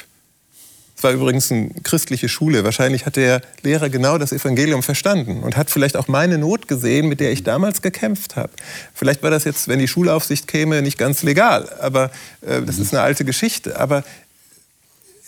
[0.96, 2.64] Es war übrigens eine christliche Schule.
[2.64, 7.08] Wahrscheinlich hat der Lehrer genau das Evangelium verstanden und hat vielleicht auch meine Not gesehen,
[7.08, 8.50] mit der ich damals gekämpft habe.
[8.94, 12.92] Vielleicht war das jetzt, wenn die Schulaufsicht käme, nicht ganz legal, aber äh, das ist
[12.92, 13.78] eine alte Geschichte.
[13.78, 14.02] Aber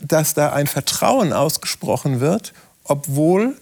[0.03, 2.53] dass da ein Vertrauen ausgesprochen wird
[2.91, 3.57] obwohl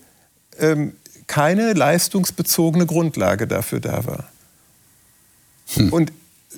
[0.58, 0.94] ähm,
[1.26, 4.24] keine leistungsbezogene Grundlage dafür da war.
[5.74, 5.92] Hm.
[5.92, 6.12] Und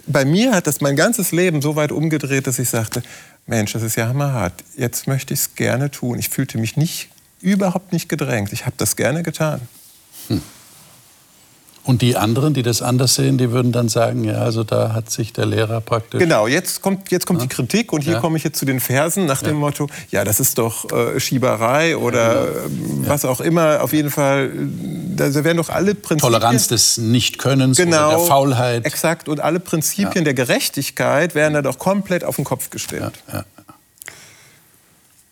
[0.06, 3.02] bei mir hat das mein ganzes Leben so weit umgedreht, dass ich sagte,
[3.46, 4.64] Mensch, das ist ja hammerhart.
[4.76, 6.18] Jetzt möchte ich es gerne tun.
[6.18, 7.08] Ich fühlte mich nicht,
[7.40, 8.52] überhaupt nicht gedrängt.
[8.52, 9.60] Ich habe das gerne getan.
[10.28, 10.42] Hm.
[11.82, 15.10] Und die anderen, die das anders sehen, die würden dann sagen, ja, also da hat
[15.10, 16.20] sich der Lehrer praktisch.
[16.20, 17.46] Genau, jetzt kommt, jetzt kommt ja.
[17.46, 18.20] die Kritik und hier ja.
[18.20, 19.48] komme ich jetzt zu den Versen nach ja.
[19.48, 22.48] dem Motto, ja, das ist doch äh, Schieberei oder äh,
[23.06, 23.82] was auch immer.
[23.82, 24.50] Auf jeden Fall,
[25.16, 26.32] da werden doch alle Prinzipien.
[26.32, 28.84] Toleranz des Nichtkönnens genau, oder der Faulheit.
[28.84, 33.14] Exakt, und alle Prinzipien der Gerechtigkeit werden da doch komplett auf den Kopf gestellt.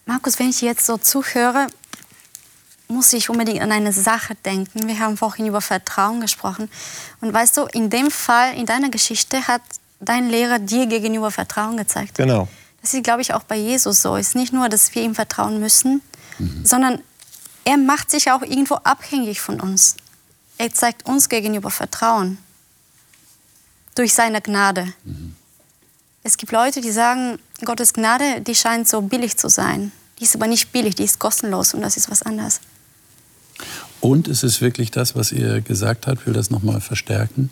[0.07, 1.67] Markus, wenn ich jetzt so zuhöre,
[2.89, 4.89] muss ich unbedingt an eine Sache denken.
[4.89, 6.71] Wir haben vorhin über Vertrauen gesprochen.
[7.21, 9.63] Und weißt du, in dem Fall, in deiner Geschichte, hat
[10.01, 12.17] dein Lehrer dir gegenüber Vertrauen gezeigt.
[12.17, 12.49] Genau.
[12.81, 14.17] Das ist, glaube ich, auch bei Jesus so.
[14.17, 16.01] Es ist nicht nur, dass wir ihm vertrauen müssen,
[16.39, 16.65] mhm.
[16.65, 17.03] sondern
[17.65, 19.97] er macht sich auch irgendwo abhängig von uns.
[20.57, 22.39] Er zeigt uns gegenüber Vertrauen
[23.95, 24.93] durch seine Gnade.
[25.05, 25.37] Mhm.
[26.23, 29.93] Es gibt Leute, die sagen, Gottes Gnade, die scheint so billig zu sein.
[30.19, 32.61] Die ist aber nicht billig, die ist kostenlos und das ist was anderes.
[34.01, 37.51] Und es ist wirklich das, was ihr gesagt habt, will das nochmal verstärken,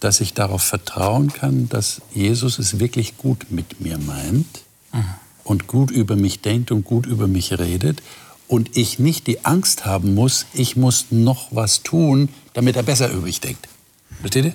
[0.00, 5.04] dass ich darauf vertrauen kann, dass Jesus es wirklich gut mit mir meint mhm.
[5.44, 8.02] und gut über mich denkt und gut über mich redet
[8.48, 13.10] und ich nicht die Angst haben muss, ich muss noch was tun, damit er besser
[13.10, 13.68] über mich denkt.
[14.20, 14.54] Versteht ihr?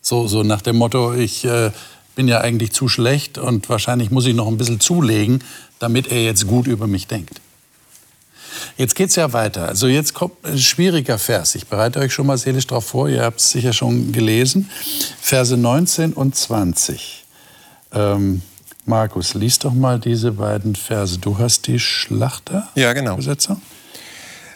[0.00, 1.70] So, so nach dem Motto, ich äh,
[2.14, 5.42] bin ja eigentlich zu schlecht und wahrscheinlich muss ich noch ein bisschen zulegen,
[5.78, 7.40] damit er jetzt gut über mich denkt.
[8.76, 9.68] Jetzt geht es ja weiter.
[9.68, 11.54] Also jetzt kommt ein schwieriger Vers.
[11.54, 13.08] Ich bereite euch schon mal seelisch darauf vor.
[13.08, 14.70] Ihr habt es sicher schon gelesen.
[15.20, 17.24] Verse 19 und 20.
[17.92, 18.42] Ähm,
[18.84, 21.18] Markus, lies doch mal diese beiden Verse.
[21.18, 22.68] Du hast die Schlachter?
[22.74, 23.14] Ja, genau.
[23.14, 23.62] Übersetzung?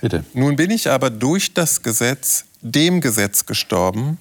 [0.01, 0.25] Bitte.
[0.35, 4.19] Nun bin ich aber durch das Gesetz, dem Gesetz gestorben,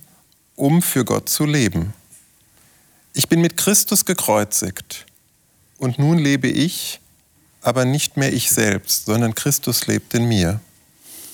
[0.55, 1.93] um für Gott zu leben.
[3.13, 5.05] Ich bin mit Christus gekreuzigt
[5.77, 6.99] und nun lebe ich,
[7.65, 10.59] aber nicht mehr ich selbst, sondern Christus lebt in mir.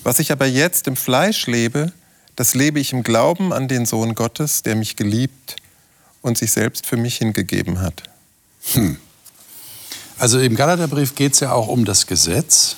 [0.02, 1.92] Was ich aber jetzt im Fleisch lebe,
[2.36, 5.56] das lebe ich im Glauben an den Sohn Gottes, der mich geliebt
[6.22, 8.04] und sich selbst für mich hingegeben hat.
[8.72, 8.96] Hm.
[10.18, 12.76] Also im Galaterbrief geht es ja auch um das Gesetz.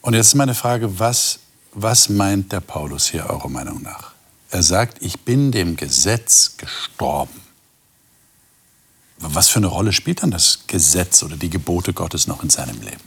[0.00, 1.38] Und jetzt ist meine Frage, was,
[1.72, 4.12] was meint der Paulus hier eurer Meinung nach?
[4.50, 7.43] Er sagt, ich bin dem Gesetz gestorben.
[9.32, 12.80] Was für eine Rolle spielt dann das Gesetz oder die Gebote Gottes noch in seinem
[12.82, 13.00] Leben?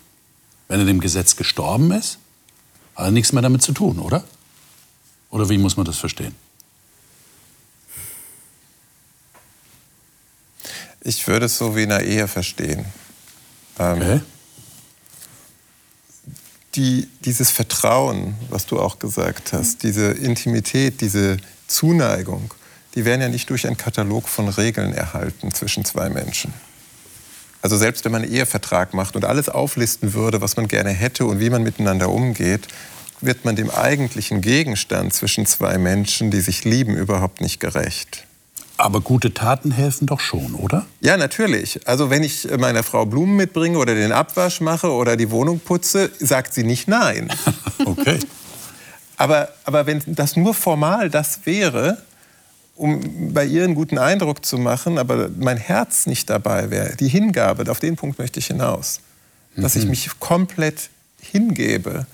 [0.67, 2.17] Wenn er dem Gesetz gestorben ist,
[2.95, 4.23] hat er nichts mehr damit zu tun, oder?
[5.29, 6.35] Oder wie muss man das verstehen?
[11.01, 12.85] Ich würde es so wie in einer Ehe verstehen.
[13.79, 14.21] Ähm, okay.
[16.75, 22.53] die, dieses Vertrauen, was du auch gesagt hast, diese Intimität, diese Zuneigung,
[22.95, 26.53] die werden ja nicht durch einen Katalog von Regeln erhalten zwischen zwei Menschen.
[27.61, 31.25] Also selbst wenn man einen Ehevertrag macht und alles auflisten würde, was man gerne hätte
[31.25, 32.67] und wie man miteinander umgeht,
[33.19, 38.27] wird man dem eigentlichen Gegenstand zwischen zwei Menschen, die sich lieben, überhaupt nicht gerecht.
[38.77, 40.85] Aber gute Taten helfen doch schon, oder?
[41.01, 41.87] Ja, natürlich.
[41.87, 46.11] Also wenn ich meiner Frau Blumen mitbringe oder den Abwasch mache oder die Wohnung putze,
[46.19, 47.27] sagt sie nicht nein.
[47.85, 48.19] okay.
[49.17, 51.97] Aber, aber wenn das nur formal das wäre,
[52.77, 56.95] um bei ihr einen guten Eindruck zu machen, aber mein Herz nicht dabei wäre.
[56.95, 59.01] Die Hingabe, auf den Punkt möchte ich hinaus.
[59.55, 59.81] Dass mhm.
[59.81, 62.05] ich mich komplett hingebe.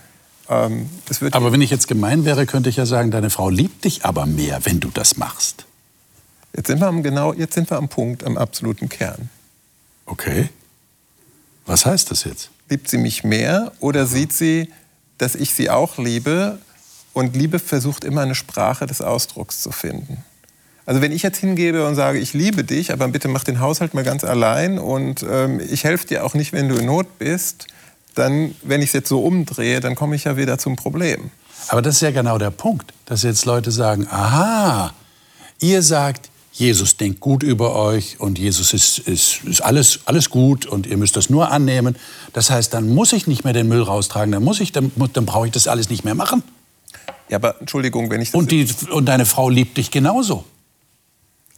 [0.49, 0.89] Ähm,
[1.32, 4.26] aber wenn ich jetzt gemein wäre, könnte ich ja sagen, deine Frau liebt dich aber
[4.26, 5.65] mehr, wenn du das machst.
[6.56, 9.30] Jetzt sind wir am, genau, jetzt sind wir am Punkt, am absoluten Kern.
[10.06, 10.49] Okay.
[11.65, 12.52] Was heißt das jetzt?
[12.69, 14.08] Liebt sie mich mehr oder mhm.
[14.08, 14.71] sieht sie,
[15.17, 16.60] dass ich sie auch liebe?
[17.13, 20.23] Und Liebe versucht immer eine Sprache des Ausdrucks zu finden.
[20.86, 23.93] Also wenn ich jetzt hingebe und sage, ich liebe dich, aber bitte mach den Haushalt
[23.93, 27.67] mal ganz allein und ähm, ich helfe dir auch nicht, wenn du in Not bist,
[28.15, 31.32] dann, wenn ich es jetzt so umdrehe, dann komme ich ja wieder zum Problem.
[31.69, 34.93] Aber das ist ja genau der Punkt, dass jetzt Leute sagen, aha,
[35.60, 40.67] ihr sagt, Jesus denkt gut über euch und Jesus ist, ist, ist alles, alles gut
[40.67, 41.96] und ihr müsst das nur annehmen.
[42.34, 45.26] Das heißt, dann muss ich nicht mehr den Müll raustragen, dann, muss ich, dann, dann
[45.26, 46.43] brauche ich das alles nicht mehr machen.
[47.30, 50.43] Ja, aber Entschuldigung, wenn ich das und, die, und deine Frau liebt dich genauso.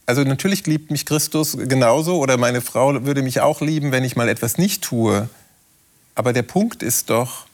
[0.06, 4.14] Also natürlich liebt mich Christus genauso oder meine Frau würde mich auch lieben, wenn ich
[4.14, 5.28] mal etwas nicht tue.
[6.14, 7.46] Aber der Punkt ist doch,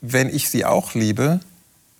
[0.00, 1.40] wenn ich sie auch liebe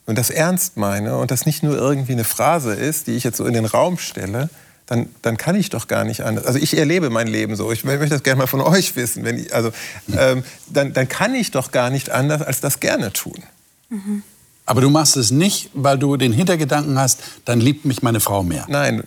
[0.07, 3.37] und das ernst meine und das nicht nur irgendwie eine Phrase ist, die ich jetzt
[3.37, 4.49] so in den Raum stelle,
[4.87, 6.47] dann, dann kann ich doch gar nicht anders.
[6.47, 7.71] Also ich erlebe mein Leben so.
[7.73, 9.25] Ich möchte das gerne mal von euch wissen.
[9.25, 9.71] Wenn ich, also,
[10.17, 13.43] ähm, dann, dann kann ich doch gar nicht anders, als das gerne tun.
[13.91, 14.23] Mhm.
[14.65, 18.43] Aber du machst es nicht, weil du den Hintergedanken hast, dann liebt mich meine Frau
[18.43, 18.65] mehr.
[18.69, 19.03] Nein,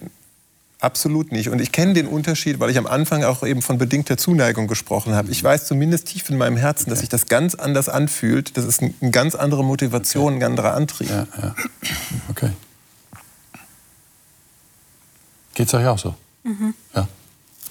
[0.82, 1.50] Absolut nicht.
[1.50, 5.14] Und ich kenne den Unterschied, weil ich am Anfang auch eben von bedingter Zuneigung gesprochen
[5.14, 5.30] habe.
[5.30, 6.90] Ich weiß zumindest tief in meinem Herzen, okay.
[6.90, 8.58] dass sich das ganz anders anfühlt.
[8.58, 10.44] Das ist eine ganz andere Motivation, okay.
[10.44, 11.10] ein anderer Antrieb.
[11.10, 11.56] Ja, ja.
[12.30, 12.50] Okay.
[15.54, 16.16] Geht's euch auch so?
[16.44, 16.74] Mhm.
[16.96, 17.08] Ja.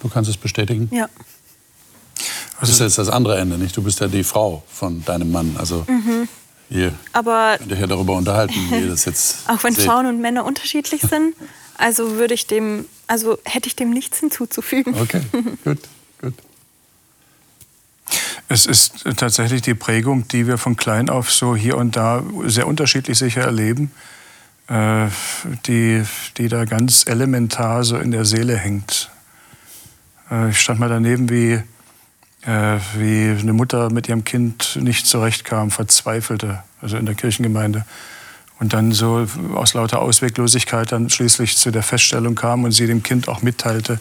[0.00, 0.88] Du kannst es bestätigen?
[0.92, 1.08] Ja.
[2.60, 3.76] Das ist jetzt das andere Ende, nicht?
[3.76, 5.56] Du bist ja die Frau von deinem Mann.
[5.58, 6.28] Also mhm.
[6.68, 9.86] ihr Aber könnt euch ja darüber unterhalten, wie ihr das jetzt Auch wenn seht.
[9.86, 11.34] Frauen und Männer unterschiedlich sind,
[11.78, 14.94] also würde ich dem, also hätte ich dem nichts hinzuzufügen.
[14.94, 15.20] Okay,
[15.64, 15.80] gut,
[16.20, 16.34] gut.
[18.48, 22.66] Es ist tatsächlich die Prägung, die wir von klein auf so hier und da sehr
[22.68, 23.90] unterschiedlich sicher erleben,
[24.68, 25.08] äh,
[25.66, 26.02] die,
[26.36, 29.10] die da ganz elementar so in der Seele hängt.
[30.30, 31.62] Äh, ich stand mal daneben, wie,
[32.42, 37.84] äh, wie eine Mutter mit ihrem Kind nicht zurechtkam, verzweifelte, also in der Kirchengemeinde.
[38.60, 43.02] Und dann so aus lauter Ausweglosigkeit dann schließlich zu der Feststellung kam und sie dem
[43.02, 43.98] Kind auch mitteilte,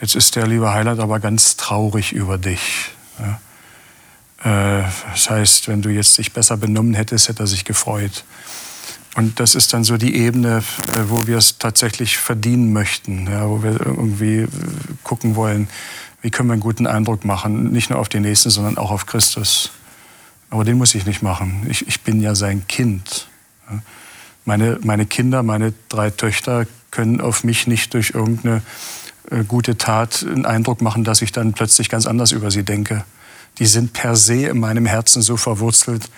[0.00, 2.90] jetzt ist der liebe Heiland aber ganz traurig über dich.
[3.20, 4.80] Ja.
[4.80, 8.24] Äh, das heißt, wenn du jetzt dich besser benommen hättest, hätte er sich gefreut.
[9.14, 10.62] Und das ist dann so die Ebene,
[10.96, 14.48] äh, wo wir es tatsächlich verdienen möchten, ja, wo wir irgendwie äh,
[15.02, 15.68] gucken wollen,
[16.22, 19.04] wie können wir einen guten Eindruck machen, nicht nur auf den Nächsten, sondern auch auf
[19.04, 19.70] Christus.
[20.48, 21.66] Aber den muss ich nicht machen.
[21.68, 23.28] Ich, ich bin ja sein Kind.
[24.44, 28.62] Meine, meine Kinder, meine drei Töchter können auf mich nicht durch irgendeine
[29.30, 33.04] äh, gute Tat einen Eindruck machen, dass ich dann plötzlich ganz anders über sie denke.
[33.58, 36.08] Die sind per se in meinem Herzen so verwurzelt,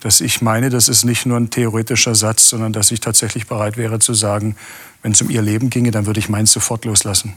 [0.00, 3.76] dass ich meine, das ist nicht nur ein theoretischer Satz, sondern dass ich tatsächlich bereit
[3.76, 4.56] wäre zu sagen,
[5.02, 7.34] wenn es um ihr Leben ginge, dann würde ich meins sofort loslassen.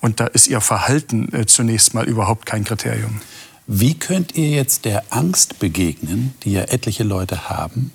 [0.00, 3.20] Und da ist ihr Verhalten äh, zunächst mal überhaupt kein Kriterium.
[3.66, 7.92] Wie könnt ihr jetzt der Angst begegnen, die ja etliche Leute haben,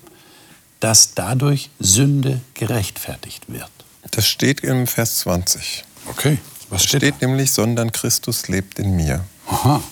[0.80, 3.70] dass dadurch Sünde gerechtfertigt wird?
[4.10, 5.84] Das steht im Vers 20.
[6.06, 6.38] Okay,
[6.70, 7.02] was steht?
[7.02, 9.24] steht nämlich, sondern Christus lebt in mir.
[9.46, 9.82] Aha.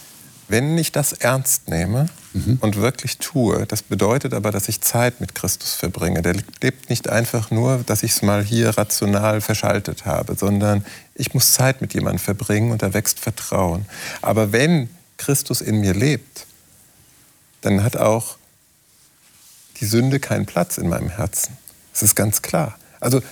[0.49, 2.57] Wenn ich das ernst nehme mhm.
[2.61, 6.23] und wirklich tue, das bedeutet aber, dass ich Zeit mit Christus verbringe.
[6.23, 11.35] Der lebt nicht einfach nur, dass ich es mal hier rational verschaltet habe, sondern ich
[11.35, 13.85] muss Zeit mit jemandem verbringen und da wächst Vertrauen.
[14.23, 16.47] Aber wenn Christus in mir lebt,
[17.61, 18.38] dann hat auch
[19.81, 21.57] die Sünde keinen Platz in meinem Herzen.
[21.93, 22.77] Das ist ganz klar.
[23.01, 23.23] Also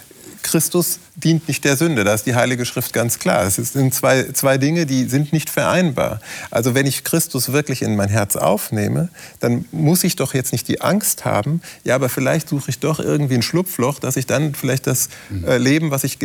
[0.47, 2.05] Christus dient nicht der Sünde.
[2.05, 3.45] Da ist die Heilige Schrift ganz klar.
[3.47, 6.21] Es sind zwei, zwei Dinge, die sind nicht vereinbar.
[6.51, 9.09] Also wenn ich Christus wirklich in mein Herz aufnehme,
[9.41, 13.01] dann muss ich doch jetzt nicht die Angst haben, ja, aber vielleicht suche ich doch
[13.01, 15.09] irgendwie ein Schlupfloch, dass ich dann vielleicht das
[15.45, 16.19] äh, Leben, was ich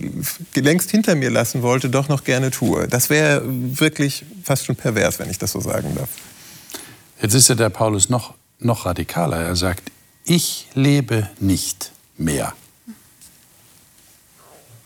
[0.53, 2.88] längst hinter mir lassen wollte, doch noch gerne tue.
[2.88, 6.10] Das wäre wirklich fast schon pervers, wenn ich das so sagen darf.
[7.21, 9.38] Jetzt ist ja der Paulus noch, noch radikaler.
[9.38, 9.91] Er sagt,
[10.23, 12.53] ich lebe nicht mehr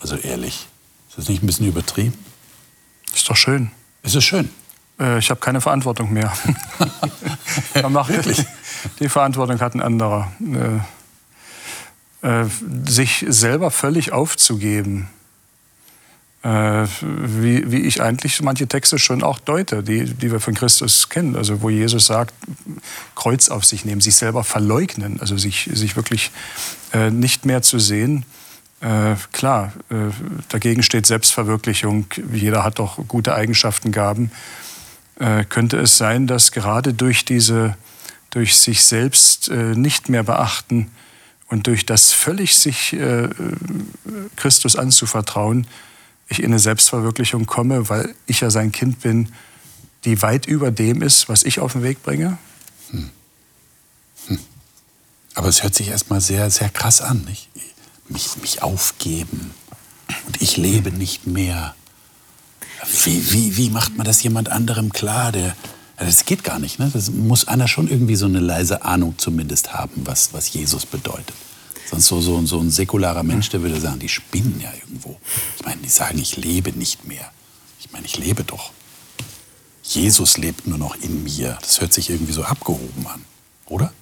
[0.06, 0.68] also ehrlich,
[1.10, 2.14] ist das nicht ein bisschen übertrieben?
[3.16, 3.72] Ist doch schön.
[4.04, 4.50] Ist es schön?
[5.00, 6.32] Äh, ich habe keine Verantwortung mehr.
[7.74, 8.46] Wirklich?
[9.00, 10.32] Die Verantwortung hat ein anderer.
[12.22, 12.46] Äh, äh,
[12.86, 15.10] sich selber völlig aufzugeben,
[16.48, 21.36] wie, wie ich eigentlich manche Texte schon auch deute, die, die wir von Christus kennen.
[21.36, 22.36] Also wo Jesus sagt,
[23.16, 26.30] Kreuz auf sich nehmen, sich selber verleugnen, also sich, sich wirklich
[26.94, 28.26] äh, nicht mehr zu sehen
[28.82, 30.12] äh, klar, äh,
[30.50, 32.06] dagegen steht Selbstverwirklichung.
[32.32, 34.32] Jeder hat doch gute Eigenschaften, Gaben.
[35.20, 37.78] Äh, könnte es sein, dass gerade durch diese,
[38.30, 40.92] durch sich selbst äh, nicht mehr beachten
[41.48, 43.30] und durch das völlig sich äh,
[44.36, 45.68] Christus anzuvertrauen,
[46.28, 49.30] ich in eine Selbstverwirklichung komme, weil ich ja sein Kind bin,
[50.06, 52.38] die weit über dem ist, was ich auf den Weg bringe?
[52.92, 53.10] Hm.
[54.28, 54.40] Hm.
[55.34, 57.26] Aber es hört sich erstmal sehr, sehr krass an.
[57.26, 57.50] Nicht?
[58.10, 59.52] mich, mich aufgeben
[60.28, 61.76] und ich lebe nicht mehr.
[63.04, 65.32] Wie, wie, wie macht man das jemand anderem klar?
[65.32, 65.56] Der,
[65.98, 66.78] das geht gar nicht.
[66.78, 66.90] Ne?
[66.94, 71.36] Das muss einer schon irgendwie so eine leise Ahnung zumindest haben, was, was Jesus bedeutet.
[71.90, 75.18] Sonst so, so, so ein säkularer Mensch, der würde sagen, die spinnen ja irgendwo.
[75.58, 77.32] Ich meine, die sagen, ich lebe nicht mehr.
[77.80, 78.72] Ich meine, ich lebe doch.
[79.84, 81.58] Jesus lebt nur noch in mir.
[81.62, 83.24] Das hört sich irgendwie so abgehoben an,
[83.68, 83.94] oder?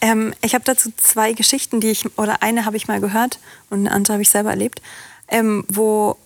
[0.00, 3.38] Ähm, ich habe dazu zwei Geschichten, die ich, oder eine habe ich mal gehört
[3.70, 4.82] und eine andere habe ich selber erlebt,
[5.28, 6.16] ähm, wo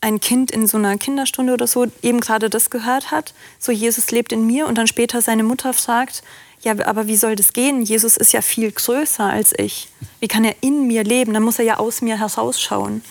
[0.00, 4.10] ein Kind in so einer Kinderstunde oder so eben gerade das gehört hat, so Jesus
[4.10, 6.24] lebt in mir und dann später seine Mutter fragt,
[6.62, 7.82] ja, aber wie soll das gehen?
[7.82, 9.88] Jesus ist ja viel größer als ich.
[10.20, 11.34] Wie kann er in mir leben?
[11.34, 13.02] Dann muss er ja aus mir herausschauen.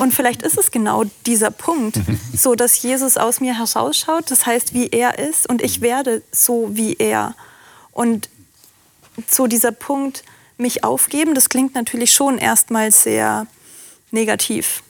[0.00, 2.00] Und vielleicht ist es genau dieser Punkt,
[2.36, 6.70] so dass Jesus aus mir herausschaut, das heißt, wie er ist und ich werde so
[6.72, 7.34] wie er.
[7.92, 8.28] Und
[9.28, 10.24] so dieser Punkt,
[10.56, 13.46] mich aufgeben, das klingt natürlich schon erstmal sehr
[14.10, 14.82] negativ.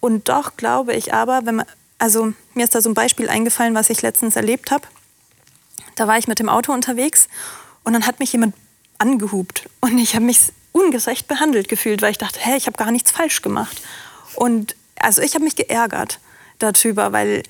[0.00, 1.66] Und doch glaube ich aber, wenn man,
[1.98, 4.86] also mir ist da so ein Beispiel eingefallen, was ich letztens erlebt habe.
[5.94, 7.28] Da war ich mit dem Auto unterwegs
[7.84, 8.54] und dann hat mich jemand
[8.98, 12.90] angehupt und ich habe mich ungerecht behandelt gefühlt, weil ich dachte, hey, ich habe gar
[12.90, 13.82] nichts falsch gemacht.
[14.34, 16.18] Und also ich habe mich geärgert
[16.58, 17.42] darüber, weil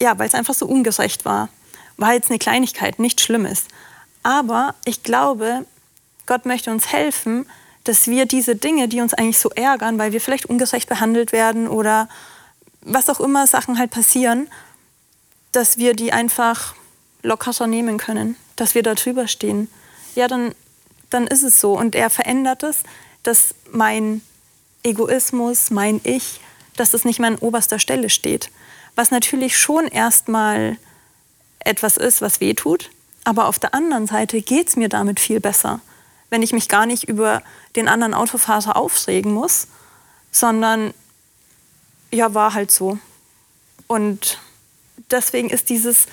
[0.00, 1.48] ja, weil es einfach so ungerecht war.
[1.96, 3.64] War jetzt eine Kleinigkeit, nichts Schlimmes.
[4.22, 5.64] Aber ich glaube,
[6.26, 7.46] Gott möchte uns helfen,
[7.84, 11.68] dass wir diese Dinge, die uns eigentlich so ärgern, weil wir vielleicht ungerecht behandelt werden
[11.68, 12.08] oder
[12.80, 14.48] was auch immer Sachen halt passieren,
[15.52, 16.74] dass wir die einfach
[17.24, 19.68] lockerer nehmen können, dass wir da drüber stehen.
[20.14, 20.54] Ja, dann,
[21.10, 21.76] dann ist es so.
[21.76, 22.84] Und er verändert es,
[23.24, 24.22] dass mein
[24.84, 26.40] Egoismus, mein Ich
[26.76, 28.50] dass das nicht mehr an oberster Stelle steht.
[28.94, 30.76] Was natürlich schon erstmal
[31.60, 32.90] etwas ist, was weh tut.
[33.24, 35.80] Aber auf der anderen Seite geht es mir damit viel besser,
[36.30, 37.42] wenn ich mich gar nicht über
[37.74, 39.68] den anderen Autofahrer aufregen muss,
[40.30, 40.92] sondern
[42.10, 42.98] ja, war halt so.
[43.86, 44.38] Und
[45.10, 46.06] deswegen ist dieses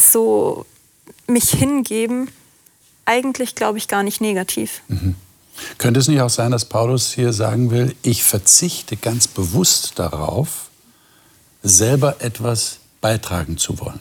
[0.00, 0.66] so
[1.26, 2.28] mich hingeben
[3.04, 4.82] eigentlich, glaube ich, gar nicht negativ.
[4.88, 5.14] Mhm.
[5.78, 10.70] Könnte es nicht auch sein, dass Paulus hier sagen will, ich verzichte ganz bewusst darauf,
[11.62, 14.00] selber etwas beitragen zu wollen?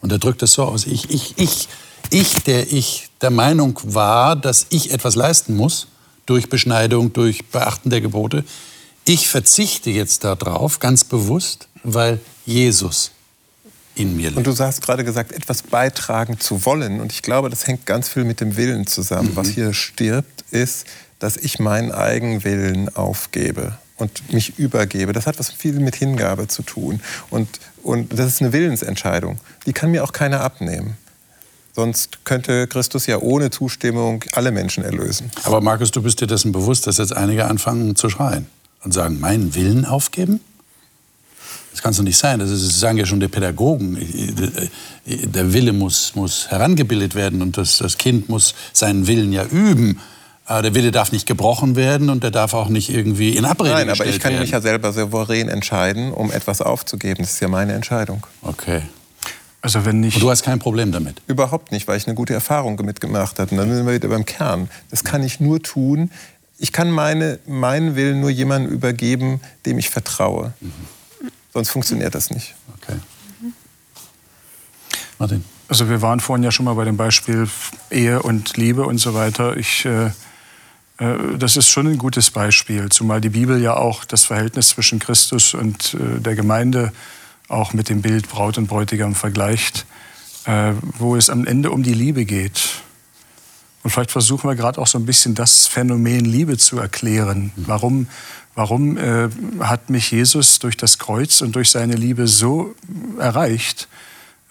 [0.00, 1.68] Und er drückt es so aus, ich, ich, ich,
[2.10, 5.88] ich, der ich der Meinung war, dass ich etwas leisten muss,
[6.26, 8.44] durch Beschneidung, durch Beachten der Gebote,
[9.06, 13.10] ich verzichte jetzt darauf, ganz bewusst, weil Jesus
[13.94, 14.36] in mir lebt.
[14.36, 17.00] Und du hast gerade gesagt, etwas beitragen zu wollen.
[17.00, 19.30] Und ich glaube, das hängt ganz viel mit dem Willen zusammen.
[19.30, 19.36] Mhm.
[19.36, 20.86] Was hier stirbt, ist,
[21.18, 25.12] dass ich meinen Eigenwillen aufgebe und mich übergebe.
[25.12, 27.00] Das hat was viel mit Hingabe zu tun.
[27.30, 27.48] Und,
[27.82, 29.38] und das ist eine Willensentscheidung.
[29.66, 30.96] Die kann mir auch keiner abnehmen.
[31.74, 35.30] Sonst könnte Christus ja ohne Zustimmung alle Menschen erlösen.
[35.42, 38.46] Aber Markus, du bist dir dessen bewusst, dass jetzt einige anfangen zu schreien
[38.84, 40.40] und sagen, meinen Willen aufgeben?
[41.74, 42.38] Das kann es doch nicht sein.
[42.38, 43.98] Das, ist, das sagen ja schon die Pädagogen.
[45.04, 49.98] Der Wille muss, muss herangebildet werden und das, das Kind muss seinen Willen ja üben.
[50.46, 53.74] Aber der Wille darf nicht gebrochen werden und der darf auch nicht irgendwie in Abrede
[53.74, 54.42] Nein, aber ich kann werden.
[54.42, 57.24] mich ja selber souverän entscheiden, um etwas aufzugeben.
[57.24, 58.24] Das ist ja meine Entscheidung.
[58.42, 58.82] Okay.
[59.60, 61.22] Also wenn nicht und du hast kein Problem damit?
[61.26, 63.50] Überhaupt nicht, weil ich eine gute Erfahrung mitgemacht habe.
[63.50, 64.68] Und dann sind wir wieder beim Kern.
[64.90, 66.12] Das kann ich nur tun.
[66.56, 70.52] Ich kann meine, meinen Willen nur jemandem übergeben, dem ich vertraue.
[70.60, 70.70] Mhm.
[71.54, 72.54] Sonst funktioniert das nicht.
[72.82, 72.98] Okay.
[75.18, 75.44] Martin.
[75.68, 77.48] Also wir waren vorhin ja schon mal bei dem Beispiel
[77.90, 79.56] Ehe und Liebe und so weiter.
[79.56, 80.06] Ich, äh,
[80.98, 84.98] äh, das ist schon ein gutes Beispiel, zumal die Bibel ja auch das Verhältnis zwischen
[84.98, 86.92] Christus und äh, der Gemeinde
[87.48, 89.86] auch mit dem Bild Braut und Bräutigam vergleicht,
[90.46, 92.82] äh, wo es am Ende um die Liebe geht.
[93.84, 97.52] Und vielleicht versuchen wir gerade auch so ein bisschen das Phänomen Liebe zu erklären.
[97.54, 98.08] Warum
[98.54, 99.28] Warum äh,
[99.60, 102.74] hat mich Jesus durch das Kreuz und durch seine Liebe so
[103.18, 103.88] erreicht,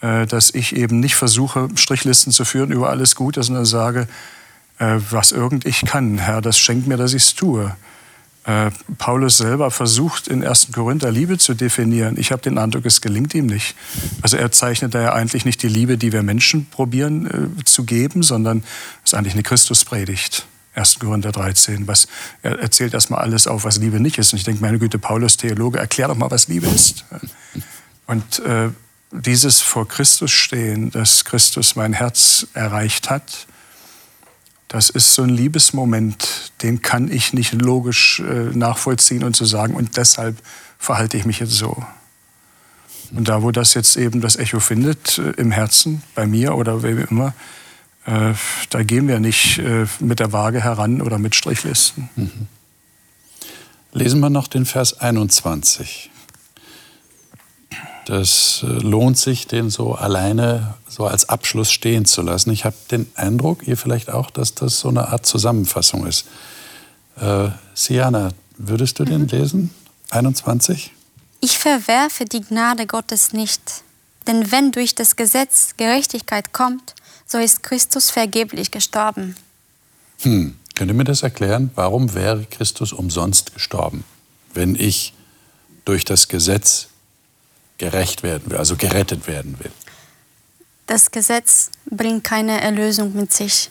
[0.02, 4.08] äh, dass ich eben nicht versuche, Strichlisten zu führen über alles Gute, sondern sage,
[4.80, 7.76] äh, was irgend ich kann, Herr, das schenkt mir, dass ich es tue.
[8.46, 10.74] Äh, Paulus selber versucht in 1.
[10.74, 12.18] Korinther Liebe zu definieren.
[12.20, 13.76] Ich habe den Eindruck, es gelingt ihm nicht.
[14.22, 17.86] Also er zeichnet da ja eigentlich nicht die Liebe, die wir Menschen probieren äh, zu
[17.86, 18.64] geben, sondern
[19.06, 20.46] es ist eigentlich eine Christuspredigt.
[20.76, 21.00] 1.
[21.00, 21.88] Korinther 13.
[21.88, 22.08] Was,
[22.42, 24.34] er erzählt erstmal alles auf, was Liebe nicht ist.
[24.34, 27.06] Und ich denke, meine Güte, Paulus, Theologe, erklär doch mal, was Liebe ist.
[28.08, 28.70] Und äh,
[29.12, 33.48] dieses vor Christus stehen, dass Christus mein Herz erreicht hat,
[34.68, 39.58] das ist so ein Liebesmoment, den kann ich nicht logisch äh, nachvollziehen und zu so
[39.58, 40.36] sagen, und deshalb
[40.80, 41.86] verhalte ich mich jetzt so.
[43.12, 46.82] Und da, wo das jetzt eben das Echo findet, äh, im Herzen, bei mir oder
[46.82, 47.36] wem immer,
[48.06, 48.34] äh,
[48.70, 52.10] da gehen wir nicht äh, mit der Waage heran oder mit Strichlisten.
[52.16, 52.48] Mhm.
[53.94, 56.10] Lesen wir noch den Vers 21.
[58.06, 62.52] Das äh, lohnt sich, den so alleine so als Abschluss stehen zu lassen.
[62.52, 66.26] Ich habe den Eindruck, ihr vielleicht auch, dass das so eine Art Zusammenfassung ist.
[67.20, 69.28] Äh, Siana, würdest du mhm.
[69.28, 69.74] den lesen?
[70.10, 70.92] 21?
[71.40, 73.84] Ich verwerfe die Gnade Gottes nicht.
[74.28, 76.96] Denn wenn durch das Gesetz Gerechtigkeit kommt,
[77.26, 79.36] so ist Christus vergeblich gestorben.
[80.22, 80.58] Hm.
[80.76, 81.70] Könnt ihr mir das erklären?
[81.76, 84.04] Warum wäre Christus umsonst gestorben,
[84.54, 85.14] wenn ich
[85.86, 86.88] durch das Gesetz
[87.78, 89.72] gerecht werden will, also gerettet werden will?
[90.88, 93.70] Das Gesetz bringt keine Erlösung mit sich.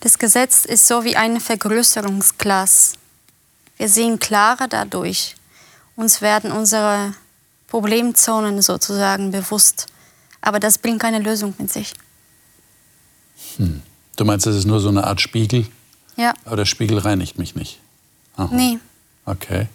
[0.00, 2.94] Das Gesetz ist so wie ein Vergrößerungsglas.
[3.76, 5.36] Wir sehen klarer dadurch.
[5.94, 7.14] Uns werden unsere
[7.68, 9.86] Problemzonen sozusagen bewusst.
[10.40, 11.92] Aber das bringt keine Lösung mit sich.
[13.56, 13.82] Hm.
[14.16, 15.66] Du meinst, das ist nur so eine Art Spiegel?
[16.16, 16.34] Ja.
[16.44, 17.78] Aber der Spiegel reinigt mich nicht?
[18.36, 18.50] Aha.
[18.52, 18.78] Nee.
[19.24, 19.66] Okay.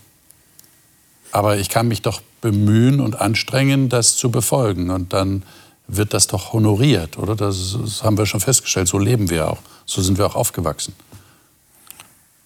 [1.32, 4.90] Aber ich kann mich doch bemühen und anstrengen, das zu befolgen.
[4.90, 5.44] Und dann
[5.88, 7.36] wird das doch honoriert, oder?
[7.36, 8.88] Das, das haben wir schon festgestellt.
[8.88, 9.60] So leben wir auch.
[9.86, 10.96] So sind wir auch aufgewachsen.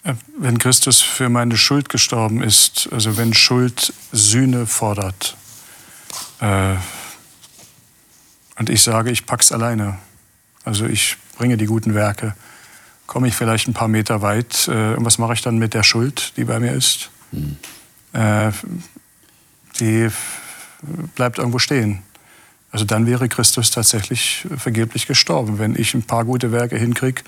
[0.03, 5.35] Äh, wenn Christus für meine Schuld gestorben ist, also wenn Schuld Sühne fordert,
[6.39, 6.75] äh,
[8.59, 9.97] und ich sage, ich pack's alleine,
[10.65, 12.35] also ich bringe die guten Werke,
[13.07, 14.67] komme ich vielleicht ein paar Meter weit.
[14.67, 17.09] Äh, und was mache ich dann mit der Schuld, die bei mir ist?
[17.31, 17.57] Mhm.
[18.13, 18.51] Äh,
[19.79, 20.09] die
[21.15, 22.03] bleibt irgendwo stehen.
[22.71, 27.23] Also dann wäre Christus tatsächlich vergeblich gestorben, wenn ich ein paar gute Werke hinkriege,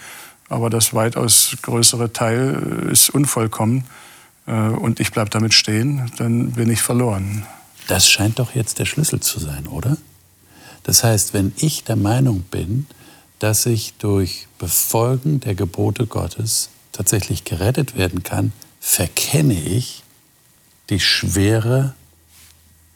[0.49, 3.85] aber das weitaus größere Teil ist unvollkommen.
[4.47, 7.45] äh, und ich bleibe damit stehen, dann bin ich verloren.
[7.87, 9.97] Das scheint doch jetzt der Schlüssel zu sein, oder?
[10.83, 12.87] Das heißt, wenn ich der Meinung bin,
[13.39, 20.03] dass ich durch Befolgen der Gebote Gottes tatsächlich gerettet werden kann, verkenne ich
[20.89, 21.93] die Schwere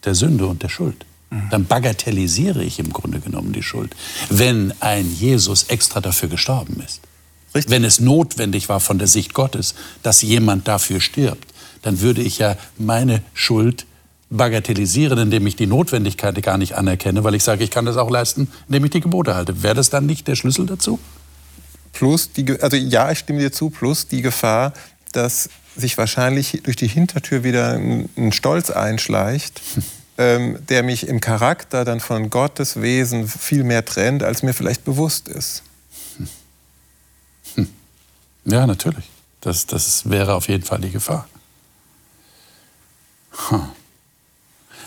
[0.04, 1.04] der Sünde und der Schuld.
[1.30, 1.48] Mhm.
[1.50, 3.94] Dann bagatellisiere ich im Grunde genommen die Schuld,
[4.28, 7.00] wenn ein Jesus extra dafür gestorben ist.
[7.54, 7.70] Richtig.
[7.70, 12.38] Wenn es notwendig war von der Sicht Gottes, dass jemand dafür stirbt, dann würde ich
[12.38, 13.86] ja meine Schuld
[14.30, 18.10] bagatellisieren, indem ich die Notwendigkeit gar nicht anerkenne, weil ich sage, ich kann das auch
[18.10, 19.62] leisten, indem ich die Gebote halte.
[19.62, 20.98] Wäre das dann nicht der Schlüssel dazu?
[21.92, 24.72] Plus, die, also ja, ich stimme dir zu, plus die Gefahr,
[25.12, 29.62] dass sich wahrscheinlich durch die Hintertür wieder ein, Stolz einschleicht,
[30.18, 34.84] ähm, der mich im Charakter dann von Gottes Wesen viel mehr trennt, als mir vielleicht
[34.84, 35.62] bewusst ist.
[38.44, 39.10] Ja, natürlich.
[39.40, 41.28] Das, das wäre auf jeden Fall die Gefahr.
[43.48, 43.62] Hm.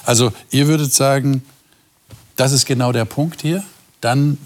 [0.09, 1.43] Also ihr würdet sagen,
[2.35, 3.63] das ist genau der Punkt hier.
[4.01, 4.39] Dann,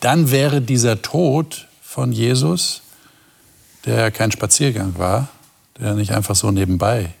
[0.00, 2.82] dann wäre dieser Tod von Jesus,
[3.84, 5.28] der kein Spaziergang war,
[5.78, 7.14] der nicht einfach so nebenbei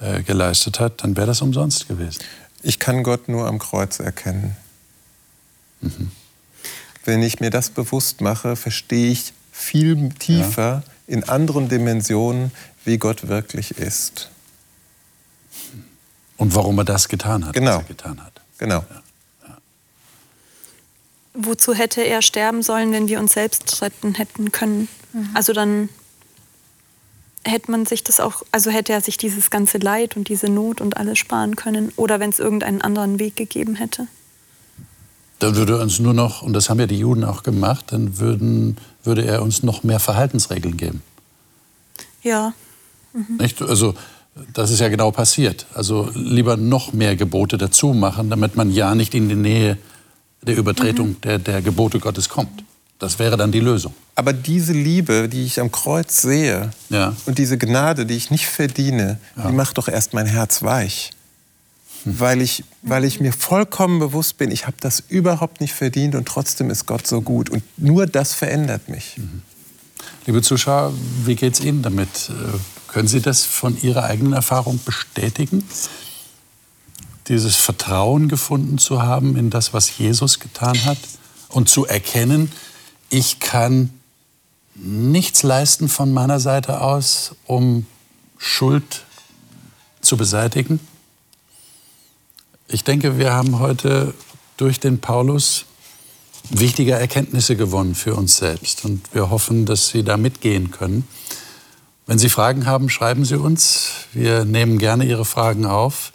[0.00, 2.20] äh, geleistet hat, dann wäre das umsonst gewesen.
[2.62, 4.56] Ich kann Gott nur am Kreuz erkennen.
[5.82, 6.10] Mhm.
[7.04, 11.14] Wenn ich mir das bewusst mache, verstehe ich viel tiefer ja.
[11.14, 12.52] in anderen Dimensionen,
[12.86, 14.30] wie Gott wirklich ist.
[16.46, 17.78] Und warum er das getan hat, genau.
[17.78, 18.40] was er getan hat.
[18.58, 18.84] Genau.
[19.48, 19.56] Ja.
[21.34, 24.86] Wozu hätte er sterben sollen, wenn wir uns selbst retten hätten können?
[25.12, 25.30] Mhm.
[25.34, 25.88] Also dann
[27.42, 30.80] hätte man sich das auch, also hätte er sich dieses ganze Leid und diese Not
[30.80, 31.92] und alles sparen können.
[31.96, 34.06] Oder wenn es irgendeinen anderen Weg gegeben hätte.
[35.40, 38.76] Dann würde uns nur noch, und das haben ja die Juden auch gemacht, dann würden,
[39.02, 41.02] würde er uns noch mehr Verhaltensregeln geben.
[42.22, 42.54] Ja.
[43.12, 43.38] Mhm.
[43.38, 43.60] Nicht?
[43.62, 43.96] Also
[44.52, 45.66] das ist ja genau passiert.
[45.74, 49.78] Also lieber noch mehr Gebote dazu machen, damit man ja nicht in die Nähe
[50.42, 51.20] der Übertretung mhm.
[51.22, 52.64] der, der Gebote Gottes kommt.
[52.98, 53.92] Das wäre dann die Lösung.
[54.14, 57.14] Aber diese Liebe, die ich am Kreuz sehe ja.
[57.26, 59.48] und diese Gnade, die ich nicht verdiene, ja.
[59.48, 61.10] die macht doch erst mein Herz weich
[62.06, 66.26] weil ich, weil ich mir vollkommen bewusst bin, ich habe das überhaupt nicht verdient und
[66.26, 67.50] trotzdem ist Gott so gut.
[67.50, 69.18] Und nur das verändert mich.
[69.18, 69.42] Mhm.
[70.24, 72.30] Liebe Zuschauer, wie geht es Ihnen damit?
[72.96, 75.68] Können Sie das von Ihrer eigenen Erfahrung bestätigen?
[77.28, 80.96] Dieses Vertrauen gefunden zu haben in das, was Jesus getan hat
[81.50, 82.50] und zu erkennen,
[83.10, 83.90] ich kann
[84.76, 87.84] nichts leisten von meiner Seite aus, um
[88.38, 89.04] Schuld
[90.00, 90.80] zu beseitigen?
[92.68, 94.14] Ich denke, wir haben heute
[94.56, 95.66] durch den Paulus
[96.48, 98.86] wichtige Erkenntnisse gewonnen für uns selbst.
[98.86, 101.06] Und wir hoffen, dass Sie da mitgehen können.
[102.08, 103.90] Wenn Sie Fragen haben, schreiben Sie uns.
[104.12, 106.12] Wir nehmen gerne Ihre Fragen auf.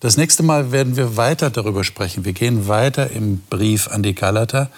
[0.00, 2.24] Das nächste Mal werden wir weiter darüber sprechen.
[2.24, 4.70] Wir gehen weiter im Brief an die Galater.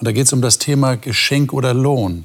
[0.00, 2.24] Und da geht es um das Thema Geschenk oder Lohn.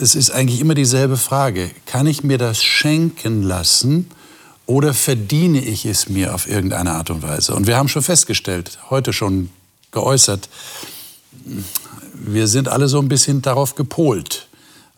[0.00, 1.70] Es ist eigentlich immer dieselbe Frage.
[1.84, 4.08] Kann ich mir das schenken lassen
[4.64, 7.54] oder verdiene ich es mir auf irgendeine Art und Weise?
[7.54, 9.50] Und wir haben schon festgestellt, heute schon
[9.90, 10.48] geäußert,
[12.14, 14.48] wir sind alle so ein bisschen darauf gepolt,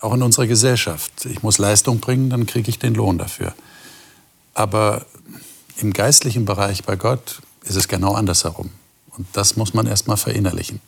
[0.01, 1.26] auch in unserer Gesellschaft.
[1.26, 3.55] Ich muss Leistung bringen, dann kriege ich den Lohn dafür.
[4.55, 5.07] Aber
[5.78, 8.70] im geistlichen Bereich bei Gott ist es genau andersherum.
[9.16, 10.80] Und das muss man erst mal verinnerlichen.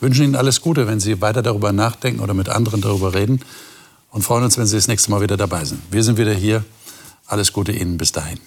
[0.00, 3.40] Wir wünschen Ihnen alles Gute, wenn Sie weiter darüber nachdenken oder mit anderen darüber reden
[4.10, 5.80] und freuen uns, wenn Sie das nächste Mal wieder dabei sind.
[5.90, 6.64] Wir sind wieder hier
[7.26, 8.38] alles Gute Ihnen bis dahin.